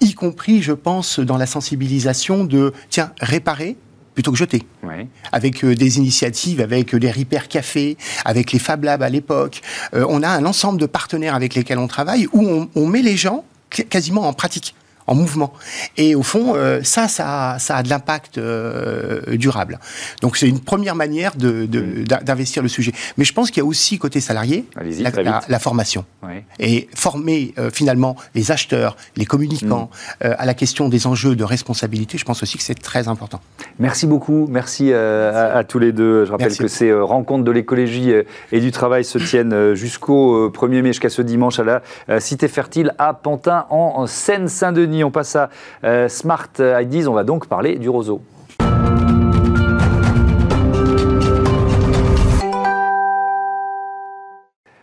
Y 0.00 0.14
compris, 0.14 0.62
je 0.62 0.72
pense, 0.72 1.20
dans 1.20 1.36
la 1.36 1.46
sensibilisation 1.46 2.44
de, 2.44 2.72
tiens, 2.88 3.12
réparer, 3.20 3.76
plutôt 4.14 4.32
que 4.32 4.38
jeter. 4.38 4.62
Avec 5.32 5.64
euh, 5.64 5.74
des 5.74 5.98
initiatives, 5.98 6.60
avec 6.60 6.94
des 6.94 7.10
Repair 7.10 7.48
Café, 7.48 7.96
avec 8.24 8.52
les 8.52 8.58
Fab 8.58 8.84
Labs 8.84 9.02
à 9.02 9.08
l'époque. 9.08 9.62
Euh, 9.94 10.04
on 10.08 10.22
a 10.22 10.28
un 10.28 10.44
ensemble 10.44 10.80
de 10.80 10.86
partenaires 10.86 11.34
avec 11.34 11.54
lesquels 11.54 11.78
on 11.78 11.88
travaille 11.88 12.26
où 12.32 12.42
on, 12.42 12.68
on 12.74 12.86
met 12.86 13.02
les 13.02 13.16
gens 13.16 13.44
quasiment 13.88 14.26
en 14.26 14.32
pratique 14.32 14.74
en 15.06 15.14
mouvement. 15.14 15.52
Et 15.96 16.14
au 16.14 16.22
fond, 16.22 16.54
euh, 16.54 16.80
ça, 16.82 17.08
ça, 17.08 17.56
ça, 17.58 17.76
a 17.76 17.82
de 17.82 17.88
l'impact 17.88 18.38
euh, 18.38 19.36
durable. 19.36 19.78
Donc 20.22 20.36
c'est 20.36 20.48
une 20.48 20.60
première 20.60 20.94
manière 20.94 21.34
d'investir 21.36 22.62
de, 22.62 22.64
le 22.64 22.68
sujet. 22.68 22.92
Mais 23.16 23.24
je 23.24 23.32
pense 23.32 23.50
qu'il 23.50 23.58
y 23.62 23.66
a 23.66 23.66
aussi 23.66 23.98
côté 23.98 24.20
salarié 24.20 24.64
la, 24.76 25.40
la, 25.48 25.58
formation 25.58 26.04
et 26.58 26.88
former 26.94 27.54
euh, 27.58 27.70
finalement 27.70 28.16
les 28.34 28.52
acheteurs, 28.52 28.96
les 29.16 29.26
communicants 29.26 29.90
mm. 30.22 30.26
à 30.38 30.46
la 30.46 30.54
question 30.54 30.88
des 30.88 31.06
enjeux 31.06 31.34
de 31.34 31.44
responsabilité. 31.44 32.18
Je 32.18 32.24
pense 32.24 32.42
aussi 32.42 32.56
que 32.56 32.64
c'est 32.64 32.80
très 32.80 33.08
important. 33.08 33.40
Merci 33.78 34.06
beaucoup, 34.06 34.46
merci, 34.48 34.92
à, 34.92 35.64
tous 35.66 35.78
les 35.78 35.92
deux. 35.92 36.24
Je 36.24 36.30
rappelle 36.30 36.56
que 36.56 36.68
ces 36.68 36.92
rencontres 36.92 37.44
de 37.44 37.50
l'écologie 37.50 38.12
et 38.52 38.60
du 38.60 38.70
travail 38.70 39.04
se 39.04 39.18
tiennent 39.18 39.74
jusqu'au 39.74 40.48
1er 40.50 40.82
mai, 40.82 40.88
jusqu'à 40.90 41.10
ce 41.10 41.22
dimanche 41.22 41.58
à 41.58 41.64
la 41.64 42.20
Cité 42.20 42.48
Fertile 42.48 42.94
à 42.98 43.14
Pantin 43.14 43.66
en 43.70 44.06
Seine-Saint-Denis. 44.06 44.89
On 45.04 45.10
passe 45.10 45.36
à 45.36 45.50
euh, 45.84 46.08
Smart 46.08 46.50
IDs. 46.58 47.06
On 47.08 47.14
va 47.14 47.24
donc 47.24 47.46
parler 47.46 47.78
du 47.78 47.88
roseau. 47.88 48.20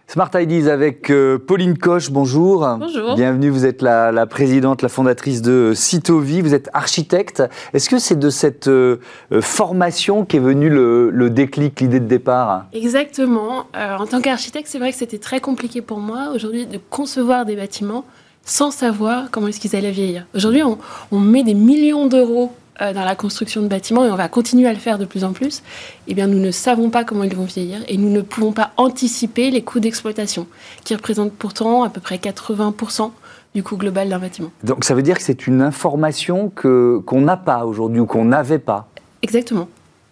Smart 0.09 0.31
Ideas 0.33 0.71
avec 0.71 1.11
euh, 1.11 1.37
Pauline 1.37 1.77
Coche, 1.77 2.09
bonjour. 2.09 2.65
Bonjour. 2.79 3.15
Bienvenue, 3.15 3.49
vous 3.49 3.65
êtes 3.65 3.81
la, 3.81 4.25
présidente, 4.25 4.81
la 4.81 4.89
fondatrice 4.89 5.41
de 5.41 5.73
Citovi, 5.75 6.41
vous 6.41 6.55
êtes 6.55 6.69
architecte. 6.73 7.43
Est-ce 7.73 7.89
que 7.89 7.99
c'est 7.99 8.17
de 8.17 8.29
cette 8.29 8.67
euh, 8.67 8.97
formation 9.41 10.25
qu'est 10.25 10.39
venu 10.39 10.69
le, 10.69 11.29
déclic, 11.29 11.81
l'idée 11.81 11.99
de 11.99 12.07
départ? 12.07 12.65
Exactement. 12.73 13.65
en 13.75 14.07
tant 14.07 14.21
qu'architecte, 14.21 14.67
c'est 14.69 14.79
vrai 14.79 14.91
que 14.91 14.97
c'était 14.97 15.19
très 15.19 15.41
compliqué 15.41 15.81
pour 15.81 15.99
moi 15.99 16.29
aujourd'hui 16.33 16.65
de 16.65 16.79
concevoir 16.89 17.45
des 17.45 17.57
bâtiments 17.57 18.05
sans 18.47 18.71
savoir 18.71 19.29
comment 19.29 19.47
est-ce 19.47 19.59
qu'ils 19.59 19.75
allaient 19.75 19.91
vieillir. 19.91 20.25
Aujourd'hui, 20.33 20.63
on, 20.63 21.19
met 21.19 21.43
des 21.43 21.53
millions 21.53 22.07
d'euros 22.07 22.53
euh, 22.81 22.93
dans 22.93 23.03
la 23.03 23.15
construction 23.15 23.61
de 23.61 23.67
bâtiments 23.67 24.05
et 24.05 24.09
on 24.09 24.15
va 24.15 24.29
continuer 24.29 24.67
à 24.67 24.73
le 24.73 24.79
faire 24.79 24.97
de 24.97 25.05
plus 25.05 25.23
en 25.23 25.33
plus. 25.33 25.61
Eh 26.07 26.15
bien, 26.15 26.27
nous 26.27 26.39
ne 26.39 26.49
savons 26.49 26.89
pas 26.89 27.03
comment 27.03 27.23
ils 27.23 27.35
vont 27.35 27.43
vieillir 27.43 27.79
et 27.87 27.97
nous 27.97 28.09
ne 28.09 28.21
pouvons 28.21 28.53
pas 28.53 28.71
anticiper 28.77 29.51
les 29.51 29.61
coûts 29.61 29.81
d'exploitation, 29.81 30.47
qui 30.85 30.95
représentent 30.95 31.33
pourtant 31.33 31.83
à 31.83 31.89
peu 31.89 31.99
près 31.99 32.15
80% 32.15 33.11
du 33.53 33.63
coût 33.63 33.75
global 33.75 34.09
d'un 34.09 34.19
bâtiment. 34.19 34.51
Donc 34.63 34.85
ça 34.85 34.95
veut 34.95 35.03
dire 35.03 35.17
que 35.17 35.23
c'est 35.23 35.45
une 35.45 35.61
information 35.61 36.49
que, 36.49 37.01
qu'on 37.05 37.21
n'a 37.21 37.37
pas 37.37 37.65
aujourd'hui 37.65 37.99
ou 37.99 38.05
qu'on 38.05 38.25
n'avait 38.25 38.59
pas 38.59 38.87
Exactement. 39.23 39.67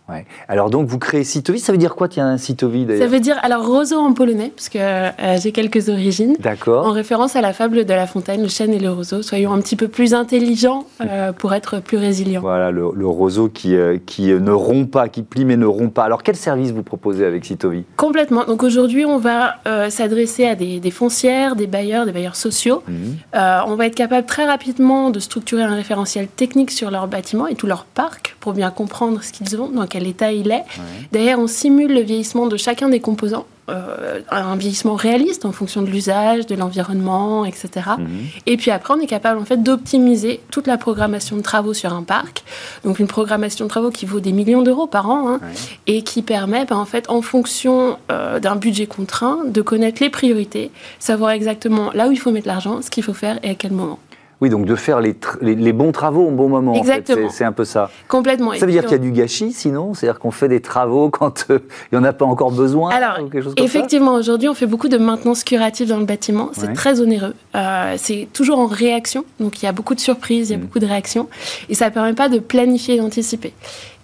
Ouais. 0.07 0.25
Alors 0.47 0.69
donc 0.69 0.87
vous 0.87 0.99
créez 0.99 1.23
Citovi, 1.23 1.59
ça 1.59 1.71
veut 1.71 1.79
dire 1.79 1.95
quoi 1.95 2.07
tiens 2.07 2.35
d'ailleurs 2.35 2.99
Ça 2.99 3.07
veut 3.07 3.19
dire 3.19 3.37
alors 3.41 3.65
roseau 3.65 3.97
en 3.97 4.13
polonais 4.13 4.51
parce 4.55 4.69
que 4.69 4.77
euh, 4.77 5.37
j'ai 5.41 5.51
quelques 5.51 5.89
origines. 5.89 6.35
D'accord. 6.39 6.85
En 6.85 6.91
référence 6.91 7.35
à 7.35 7.41
la 7.41 7.53
fable 7.53 7.85
de 7.85 7.93
La 7.93 8.05
Fontaine, 8.05 8.43
le 8.43 8.47
chêne 8.47 8.71
et 8.71 8.79
le 8.79 8.91
roseau. 8.91 9.23
Soyons 9.23 9.51
un 9.51 9.59
petit 9.61 9.75
peu 9.75 9.87
plus 9.87 10.13
intelligents 10.13 10.85
euh, 11.01 11.31
pour 11.37 11.53
être 11.53 11.79
plus 11.79 11.97
résilients. 11.97 12.41
Voilà 12.41 12.69
le, 12.69 12.85
roseau 13.07 13.49
qui 13.49 13.75
euh, 13.75 13.97
qui 14.05 14.27
ne 14.27 14.51
rompt 14.51 14.91
pas, 14.91 15.09
qui 15.09 15.23
plie 15.23 15.43
mais 15.43 15.57
ne 15.57 15.65
rompt 15.65 15.91
pas. 15.91 16.03
Alors 16.03 16.21
quel 16.21 16.35
service 16.35 16.69
vous 16.71 16.83
proposez 16.83 17.25
avec 17.25 17.43
Citovi 17.43 17.83
Complètement. 17.97 18.45
Donc 18.45 18.61
aujourd'hui 18.61 19.05
on 19.05 19.17
va 19.17 19.55
s'adresser 19.89 20.45
à 20.45 20.55
des, 20.55 20.91
foncières, 20.91 21.55
des 21.55 21.67
bailleurs, 21.67 22.05
des 22.05 22.11
bailleurs 22.11 22.35
sociaux. 22.35 22.83
Mhm. 22.87 23.15
on 23.33 23.75
va 23.75 23.87
être 23.87 23.95
capable 23.95 24.27
très 24.27 24.45
rapidement 24.45 25.09
de 25.09 25.19
structurer 25.19 25.63
un 25.63 25.75
référentiel 25.75 26.27
technique 26.27 26.69
sur 26.69 26.91
leur 26.91 27.07
bâtiment 27.07 27.47
et 27.47 27.55
tout 27.55 27.67
leur 27.67 27.85
parc 27.85 28.35
pour 28.39 28.53
bien 28.53 28.69
comprendre 28.69 29.23
ce 29.23 29.31
qu'ils 29.31 29.59
ont. 29.59 29.69
Donc 29.69 29.94
quel 29.95 30.07
état 30.07 30.33
il 30.33 30.51
est. 30.51 30.65
Derrière, 31.13 31.39
on 31.39 31.47
simule 31.47 31.93
le 31.93 32.01
vieillissement 32.01 32.47
de 32.47 32.57
chacun 32.57 32.89
des 32.89 32.99
composants. 32.99 33.45
Euh, 33.69 34.19
un 34.29 34.57
vieillissement 34.57 34.95
réaliste 34.95 35.45
en 35.45 35.53
fonction 35.53 35.81
de 35.81 35.87
l'usage, 35.87 36.45
de 36.45 36.53
l'environnement, 36.53 37.45
etc. 37.45 37.69
Mhm. 37.97 38.07
Et 38.45 38.57
puis 38.57 38.71
après, 38.71 38.93
on 38.93 38.99
est 38.99 39.07
capable 39.07 39.39
en 39.39 39.45
fait 39.45 39.63
d'optimiser 39.63 40.41
toute 40.51 40.67
la 40.67 40.77
programmation 40.77 41.37
de 41.37 41.41
travaux 41.41 41.73
sur 41.73 41.93
un 41.93 42.03
parc. 42.03 42.43
Donc 42.83 42.99
une 42.99 43.07
programmation 43.07 43.65
de 43.65 43.69
travaux 43.69 43.89
qui 43.89 44.05
vaut 44.05 44.19
des 44.19 44.33
millions 44.33 44.61
d'euros 44.61 44.85
par 44.85 45.09
an 45.09 45.29
hein, 45.29 45.39
et 45.87 46.03
qui 46.03 46.21
permet, 46.21 46.65
ben, 46.65 46.75
en 46.75 46.85
fait, 46.85 47.09
en 47.09 47.21
fonction 47.21 47.97
euh, 48.11 48.39
d'un 48.39 48.57
budget 48.57 48.85
contraint, 48.85 49.39
de 49.47 49.61
connaître 49.61 50.03
les 50.03 50.09
priorités, 50.09 50.71
savoir 50.99 51.31
exactement 51.31 51.89
là 51.93 52.07
où 52.09 52.11
il 52.11 52.19
faut 52.19 52.31
mettre 52.31 52.47
l'argent, 52.47 52.81
ce 52.81 52.89
qu'il 52.91 53.03
faut 53.03 53.13
faire 53.13 53.39
et 53.41 53.51
à 53.51 53.55
quel 53.55 53.71
moment. 53.71 53.97
Oui, 54.41 54.49
donc 54.49 54.65
de 54.65 54.75
faire 54.75 54.99
les, 54.99 55.15
les, 55.41 55.73
bons 55.73 55.91
travaux 55.91 56.27
au 56.27 56.31
bon 56.31 56.49
moment. 56.49 56.73
Exactement. 56.73 57.29
C'est 57.29 57.45
un 57.45 57.51
peu 57.51 57.63
ça. 57.63 57.89
Complètement. 58.07 58.53
Ça 58.53 58.65
veut 58.65 58.71
dire 58.71 58.83
qu'il 58.83 58.91
y 58.91 58.95
a 58.95 58.99
du 58.99 59.11
gâchis, 59.11 59.53
sinon? 59.53 59.93
C'est-à-dire 59.93 60.19
qu'on 60.19 60.31
fait 60.31 60.49
des 60.49 60.61
travaux 60.61 61.09
quand 61.09 61.45
euh, 61.49 61.59
il 61.91 61.97
n'y 61.97 62.03
en 62.03 62.07
a 62.07 62.13
pas 62.13 62.25
encore 62.25 62.51
besoin 62.51 62.91
Alors, 62.91 63.17
effectivement, 63.57 64.13
aujourd'hui, 64.13 64.49
on 64.49 64.53
fait 64.53 64.65
beaucoup 64.65 64.89
de 64.89 64.97
maintenance 64.97 65.43
curative 65.43 65.87
dans 65.87 65.99
le 65.99 66.05
bâtiment. 66.05 66.49
C'est 66.53 66.73
très 66.73 66.99
onéreux. 66.99 67.33
Euh, 67.55 67.95
c'est 67.97 68.27
toujours 68.33 68.59
en 68.59 68.67
réaction. 68.67 69.23
Donc, 69.39 69.61
il 69.61 69.65
y 69.65 69.69
a 69.69 69.71
beaucoup 69.71 69.95
de 69.95 69.99
surprises, 69.99 70.49
il 70.49 70.53
y 70.53 70.55
a 70.55 70.57
mm. 70.57 70.61
beaucoup 70.61 70.79
de 70.79 70.85
réactions. 70.85 71.29
Et 71.69 71.75
ça 71.75 71.89
ne 71.89 71.93
permet 71.93 72.13
pas 72.13 72.29
de 72.29 72.39
planifier 72.39 72.95
et 72.95 72.97
d'anticiper. 72.97 73.53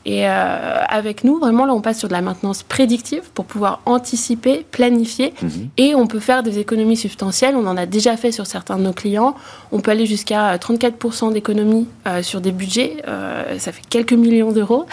Et 0.06 0.28
euh, 0.28 0.84
avec 0.88 1.24
nous, 1.24 1.38
vraiment, 1.38 1.66
là, 1.66 1.74
on 1.74 1.82
passe 1.82 2.00
sur 2.00 2.08
de 2.08 2.14
la 2.14 2.22
maintenance 2.22 2.64
prédictive 2.64 3.22
pour 3.34 3.46
pouvoir 3.46 3.82
anticiper, 3.86 4.66
planifier. 4.72 5.34
Mhm. 5.42 5.70
Et 5.78 5.96
on 5.96 6.08
peut 6.08 6.20
faire 6.20 6.42
des 6.42 6.58
économies 6.58 6.98
substantielles. 6.98 7.56
On 7.56 7.68
en 7.68 7.78
a 7.78 7.86
déjà 7.86 8.18
fait 8.18 8.32
sur 8.32 8.48
certains 8.48 8.78
de 8.78 8.84
nos 8.84 8.94
clients. 8.94 9.36
On 9.72 9.80
peut 9.80 9.92
aller 9.92 10.08
jusqu'à 10.08 10.58
34% 10.58 11.34
d'économies 11.34 11.88
euh, 12.08 12.24
sur 12.24 12.42
des 12.42 12.52
budgets. 12.52 12.98
Euh, 13.08 13.60
ça 13.60 13.72
fait 13.72 13.84
quelques 13.88 14.14
millions 14.14 14.52
d'euros. 14.52 14.86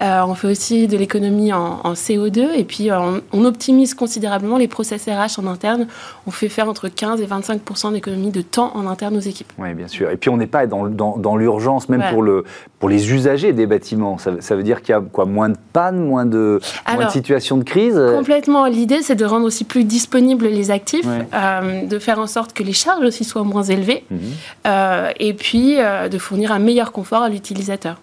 on 0.00 0.34
fait 0.34 0.48
aussi 0.48 0.88
de 0.88 0.96
l'économie 0.96 1.52
en, 1.52 1.92
CO2. 1.92 2.50
Et 2.56 2.64
puis, 2.64 2.90
on, 2.92 3.44
optimise 3.46 3.94
considérablement 3.94 4.56
les 4.56 4.66
process 4.66 5.06
RH 5.06 5.38
en 5.38 5.46
interne. 5.46 5.86
On 6.26 6.32
fait 6.32 6.48
faire 6.48 6.68
entre 6.68 6.88
15 6.88 7.20
et 7.20 7.26
25% 7.26 7.92
d'économies 7.92 8.32
de 8.32 8.42
temps 8.42 8.72
en 8.74 8.88
interne 8.88 9.16
aux 9.16 9.20
équipes. 9.20 9.52
Oui, 9.56 9.72
bien 9.74 9.86
sûr. 9.86 10.10
Et 10.10 10.16
puis, 10.16 10.30
on 10.30 10.36
n'est 10.36 10.48
pas 10.48 10.66
dans, 10.66 10.88
dans, 10.88 11.16
dans 11.16 11.36
l'urgence, 11.36 11.88
même 11.88 12.02
pour, 12.10 12.22
le, 12.22 12.44
pour 12.80 12.88
les 12.88 13.12
usagers 13.12 13.52
des 13.52 13.66
bâtiments. 13.66 14.18
Ça, 14.18 14.32
ça 14.40 14.55
veut 14.56 14.62
dire 14.62 14.82
qu'il 14.82 14.94
y 14.94 14.98
a 14.98 15.00
quoi, 15.00 15.26
moins 15.26 15.48
de 15.48 15.56
panne, 15.72 15.98
moins 15.98 16.26
de, 16.26 16.60
moins 16.92 17.06
de 17.06 17.10
situations 17.10 17.56
de 17.56 17.64
crise 17.64 18.00
Complètement. 18.14 18.66
L'idée, 18.66 19.02
c'est 19.02 19.14
de 19.14 19.24
rendre 19.24 19.46
aussi 19.46 19.64
plus 19.64 19.84
disponibles 19.84 20.46
les 20.46 20.70
actifs, 20.70 21.06
euh, 21.06 21.86
de 21.86 21.98
faire 21.98 22.18
en 22.18 22.26
sorte 22.26 22.52
que 22.52 22.62
les 22.62 22.72
charges 22.72 23.04
aussi 23.04 23.24
soient 23.24 23.44
moins 23.44 23.62
élevées, 23.62 24.04
mhm. 24.10 24.18
euh, 24.66 25.10
et 25.18 25.34
puis 25.34 25.76
euh, 25.78 26.08
de 26.08 26.18
fournir 26.18 26.52
un 26.52 26.58
meilleur 26.58 26.92
confort 26.92 27.22
à 27.22 27.28
l'utilisateur. 27.28 27.96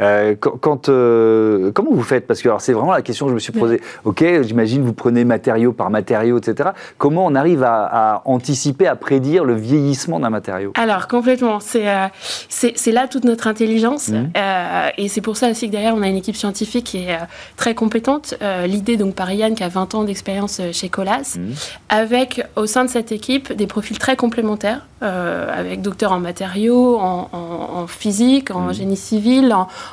Euh, 0.00 0.34
quand, 0.36 0.88
euh, 0.88 1.70
comment 1.72 1.90
vous 1.92 2.02
faites? 2.02 2.26
Parce 2.26 2.42
que 2.42 2.48
c'est 2.58 2.72
vraiment 2.72 2.92
la 2.92 3.02
question 3.02 3.26
que 3.26 3.30
je 3.30 3.34
me 3.34 3.40
suis 3.40 3.52
posée. 3.52 3.80
Ok, 4.04 4.24
j'imagine 4.42 4.82
vous 4.82 4.92
prenez 4.92 5.24
matériau 5.24 5.72
par 5.72 5.90
matériau, 5.90 6.38
etc. 6.38 6.70
Comment 6.98 7.26
on 7.26 7.34
arrive 7.34 7.62
à, 7.62 8.22
anticiper, 8.24 8.86
à 8.86 8.96
prédire 8.96 9.44
le 9.44 9.54
vieillissement 9.54 10.20
d'un 10.20 10.30
matériau? 10.30 10.72
Alors 10.76 11.08
complètement. 11.08 11.60
C'est 11.60 11.88
euh, 11.88 12.06
c'est 12.48 12.92
là 12.92 13.08
toute 13.08 13.24
notre 13.24 13.46
intelligence, 13.46 14.08
mmh. 14.08 14.30
et 14.98 15.08
c'est 15.08 15.20
pour 15.20 15.36
ça 15.36 15.50
aussi 15.50 15.66
que 15.66 15.72
derrière 15.72 15.94
on 15.94 16.02
a 16.02 16.08
une 16.08 16.16
équipe 16.16 16.36
scientifique 16.36 16.86
qui 16.86 16.98
est 16.98 17.18
très 17.56 17.74
compétente. 17.74 18.34
L'idée 18.66 18.96
donc 18.96 19.14
par 19.14 19.30
Yann 19.30 19.54
qui 19.54 19.62
a 19.62 19.68
20 19.68 19.94
ans 19.94 20.04
d'expérience 20.04 20.60
chez 20.72 20.88
Colas, 20.88 21.36
mmh. 21.36 21.40
avec 21.88 22.44
au 22.56 22.66
sein 22.66 22.84
de 22.84 22.90
cette 22.90 23.12
équipe 23.12 23.52
des 23.52 23.66
profils 23.66 23.98
très 23.98 24.16
complémentaires, 24.16 24.86
avec 25.00 25.82
docteur 25.82 26.12
en 26.12 26.20
matériaux, 26.20 26.98
en, 26.98 27.86
physique, 27.86 28.50
en 28.50 28.68
mmh. 28.68 28.74
génie 28.74 28.96
civil 28.96 29.25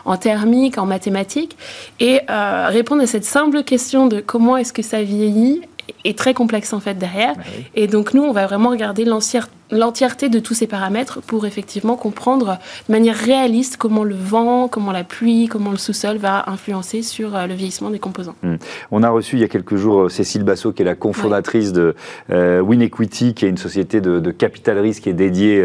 en, 0.05 0.17
thermique, 0.17 0.77
en 0.77 0.85
mathématiques, 0.85 1.57
et 1.99 2.21
euh, 2.29 2.67
répondre 2.69 3.01
à 3.01 3.07
cette 3.07 3.25
simple 3.25 3.63
question 3.63 4.07
de 4.07 4.19
comment 4.19 4.57
est-ce 4.57 4.73
que 4.73 4.81
ça 4.81 5.01
vieillit 5.01 5.61
est 6.03 6.17
très 6.17 6.33
complexe 6.33 6.73
en 6.73 6.79
fait 6.79 6.95
derrière. 6.95 7.35
Bah 7.35 7.43
et 7.75 7.87
donc 7.87 8.13
nous, 8.13 8.23
on 8.23 8.31
va 8.31 8.45
vraiment 8.45 8.69
regarder 8.69 9.05
l'entièreté 9.05 10.29
de 10.29 10.39
tous 10.39 10.53
ces 10.53 10.67
paramètres 10.67 11.21
pour 11.21 11.45
effectivement 11.45 11.95
comprendre 11.95 12.57
de 12.87 12.91
manière 12.91 13.15
réaliste 13.15 13.77
comment 13.77 14.03
le 14.03 14.15
vent, 14.15 14.67
comment 14.67 14.91
la 14.91 15.03
pluie, 15.03 15.47
comment 15.47 15.71
le 15.71 15.77
sous-sol 15.77 16.17
va 16.17 16.43
influencer 16.47 17.01
sur 17.01 17.35
euh, 17.35 17.47
le 17.47 17.53
vieillissement 17.53 17.89
des 17.89 17.99
composants. 17.99 18.35
Hmm. 18.43 18.55
On 18.91 19.03
a 19.03 19.09
reçu 19.09 19.35
il 19.35 19.41
y 19.41 19.43
a 19.43 19.47
quelques 19.47 19.75
jours 19.75 20.03
euh, 20.03 20.09
Cécile 20.09 20.43
Bassot, 20.43 20.73
qui 20.73 20.81
est 20.81 20.85
la 20.85 20.95
cofondatrice 20.95 21.73
de 21.73 21.95
euh, 22.31 22.61
WinEquity, 22.61 23.33
qui 23.33 23.45
est 23.45 23.49
une 23.49 23.57
société 23.57 24.01
de, 24.01 24.31
capital 24.31 24.79
risque 24.79 25.03
qui 25.03 25.09
est 25.09 25.13
dédiée 25.13 25.63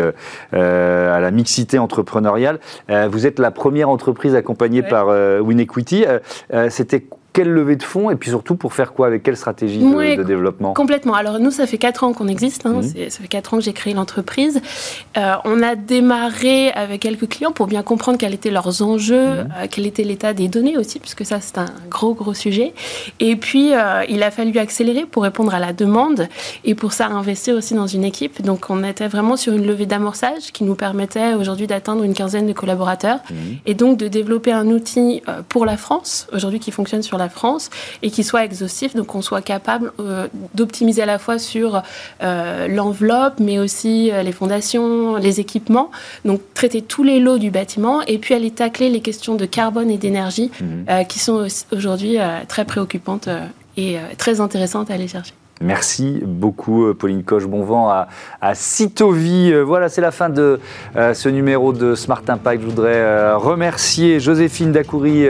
à 0.52 1.20
la 1.20 1.30
mixité 1.30 1.78
entrepreneuriale. 1.78 2.60
vous 2.88 3.26
êtes 3.26 3.38
la 3.38 3.50
première 3.50 3.88
entreprise 3.88 4.34
accompagnée 4.34 4.82
par 4.82 5.08
WinEquity. 5.08 6.04
C'était 6.68 7.06
quelle 7.38 7.50
levée 7.50 7.76
de 7.76 7.84
fonds 7.84 8.10
et 8.10 8.16
puis 8.16 8.30
surtout 8.30 8.56
pour 8.56 8.74
faire 8.74 8.92
quoi 8.92 9.06
Avec 9.06 9.22
quelle 9.22 9.36
stratégie 9.36 9.78
de, 9.78 10.24
développement 10.24 10.74
Complètement. 10.74 11.14
Alors 11.14 11.38
nous, 11.38 11.52
ça 11.52 11.68
fait 11.68 11.78
4 11.78 12.02
ans 12.02 12.12
qu'on 12.12 12.26
existe. 12.26 12.66
Hein. 12.66 12.80
Mhm. 12.82 13.10
Ça 13.10 13.20
fait 13.20 13.28
4 13.28 13.54
ans 13.54 13.58
que 13.58 13.62
j'ai 13.62 13.72
créé 13.72 13.94
l'entreprise. 13.94 14.60
Euh, 15.16 15.34
on 15.44 15.62
a 15.62 15.76
démarré 15.76 16.70
avec 16.72 17.02
quelques 17.02 17.28
clients 17.28 17.52
pour 17.52 17.68
bien 17.68 17.84
comprendre 17.84 18.18
quels 18.18 18.34
étaient 18.34 18.50
leurs 18.50 18.82
enjeux, 18.82 19.28
mhm. 19.28 19.48
euh, 19.56 19.66
quel 19.70 19.86
était 19.86 20.02
l'état 20.02 20.32
des 20.32 20.48
données 20.48 20.76
aussi, 20.76 20.98
puisque 20.98 21.24
ça, 21.24 21.40
c'est 21.40 21.58
un 21.58 21.68
gros, 21.88 22.12
gros 22.12 22.34
sujet. 22.34 22.74
Et 23.20 23.36
puis, 23.36 23.72
euh, 23.72 24.02
il 24.08 24.24
a 24.24 24.32
fallu 24.32 24.58
accélérer 24.58 25.06
pour 25.06 25.22
répondre 25.22 25.54
à 25.54 25.60
la 25.60 25.72
demande 25.72 26.26
et 26.64 26.74
pour 26.74 26.92
ça, 26.92 27.06
investir 27.06 27.54
aussi 27.54 27.74
dans 27.74 27.86
une 27.86 28.02
équipe. 28.02 28.42
Donc, 28.42 28.68
on 28.68 28.82
était 28.82 29.06
vraiment 29.06 29.36
sur 29.36 29.52
une 29.52 29.64
levée 29.64 29.86
d'amorçage 29.86 30.50
qui 30.52 30.64
nous 30.64 30.74
permettait 30.74 31.34
aujourd'hui 31.34 31.68
d'atteindre 31.68 32.02
une 32.02 32.14
quinzaine 32.14 32.48
de 32.48 32.52
collaborateurs 32.52 33.20
mhm. 33.30 33.58
et 33.64 33.74
donc 33.74 33.96
de 33.96 34.08
développer 34.08 34.50
un 34.50 34.66
outil 34.70 35.22
pour 35.48 35.66
la 35.66 35.76
France, 35.76 36.26
aujourd'hui 36.32 36.58
qui 36.58 36.72
fonctionne 36.72 37.02
sur 37.02 37.16
la 37.16 37.27
France 37.28 37.70
et 38.02 38.10
qui 38.10 38.24
soit 38.24 38.44
exhaustif, 38.44 38.94
donc 38.94 39.08
qu'on 39.08 39.22
soit 39.22 39.42
capable 39.42 39.92
euh, 40.00 40.28
d'optimiser 40.54 41.02
à 41.02 41.06
la 41.06 41.18
fois 41.18 41.38
sur 41.38 41.82
euh, 42.22 42.68
l'enveloppe, 42.68 43.40
mais 43.40 43.58
aussi 43.58 44.10
euh, 44.10 44.22
les 44.22 44.32
fondations, 44.32 45.16
les 45.16 45.40
équipements, 45.40 45.90
donc 46.24 46.40
traiter 46.54 46.82
tous 46.82 47.02
les 47.02 47.20
lots 47.20 47.38
du 47.38 47.50
bâtiment 47.50 48.02
et 48.02 48.18
puis 48.18 48.34
aller 48.34 48.50
tacler 48.50 48.90
les 48.90 49.00
questions 49.00 49.34
de 49.34 49.46
carbone 49.46 49.90
et 49.90 49.98
d'énergie 49.98 50.50
mmh. 50.60 51.04
qui 51.08 51.18
sont 51.18 51.46
aujourd'hui 51.72 52.16
très 52.48 52.64
préoccupantes 52.64 53.28
et 53.76 53.96
très 54.16 54.40
intéressantes 54.40 54.90
à 54.90 54.94
aller 54.94 55.08
chercher. 55.08 55.37
Merci 55.60 56.20
beaucoup, 56.24 56.84
euh, 56.84 56.94
Pauline 56.94 57.24
Coche. 57.24 57.46
Bon 57.46 57.62
vent 57.62 57.88
à, 57.88 58.08
à. 58.40 58.52
Euh, 58.52 59.64
voilà, 59.66 59.88
c'est 59.88 60.00
la 60.00 60.10
fin 60.10 60.28
de 60.28 60.60
euh, 60.96 61.14
ce 61.14 61.28
numéro 61.28 61.72
de 61.72 61.94
Smart 61.94 62.22
Impact. 62.26 62.62
Je 62.62 62.66
voudrais 62.66 63.34
remercier 63.34 64.20
Joséphine 64.20 64.72
Dacoury 64.72 65.26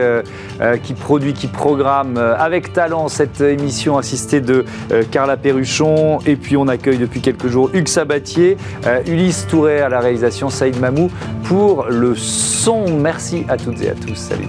qui 0.83 0.95
produit, 0.95 1.33
qui 1.33 1.47
programme 1.47 2.17
avec 2.17 2.73
talent 2.73 3.09
cette 3.09 3.41
émission 3.41 3.99
assistée 3.99 4.41
de 4.41 4.65
Carla 5.11 5.37
Perruchon. 5.37 6.19
Et 6.27 6.37
puis, 6.37 6.57
on 6.57 6.69
accueille 6.69 6.99
depuis 6.99 7.21
quelques 7.21 7.49
jours 7.49 7.71
Hugues 7.73 7.89
Sabatier, 7.89 8.57
Ulysse 9.07 9.47
Touret 9.49 9.81
à 9.81 9.89
la 9.89 10.01
réalisation, 10.01 10.51
Saïd 10.51 10.79
Mamou 10.79 11.11
pour 11.45 11.87
le 11.89 12.15
son. 12.15 12.99
Merci 12.99 13.45
à 13.49 13.57
toutes 13.57 13.83
et 13.83 13.91
à 13.91 13.95
tous. 13.95 14.17
Salut. 14.17 14.49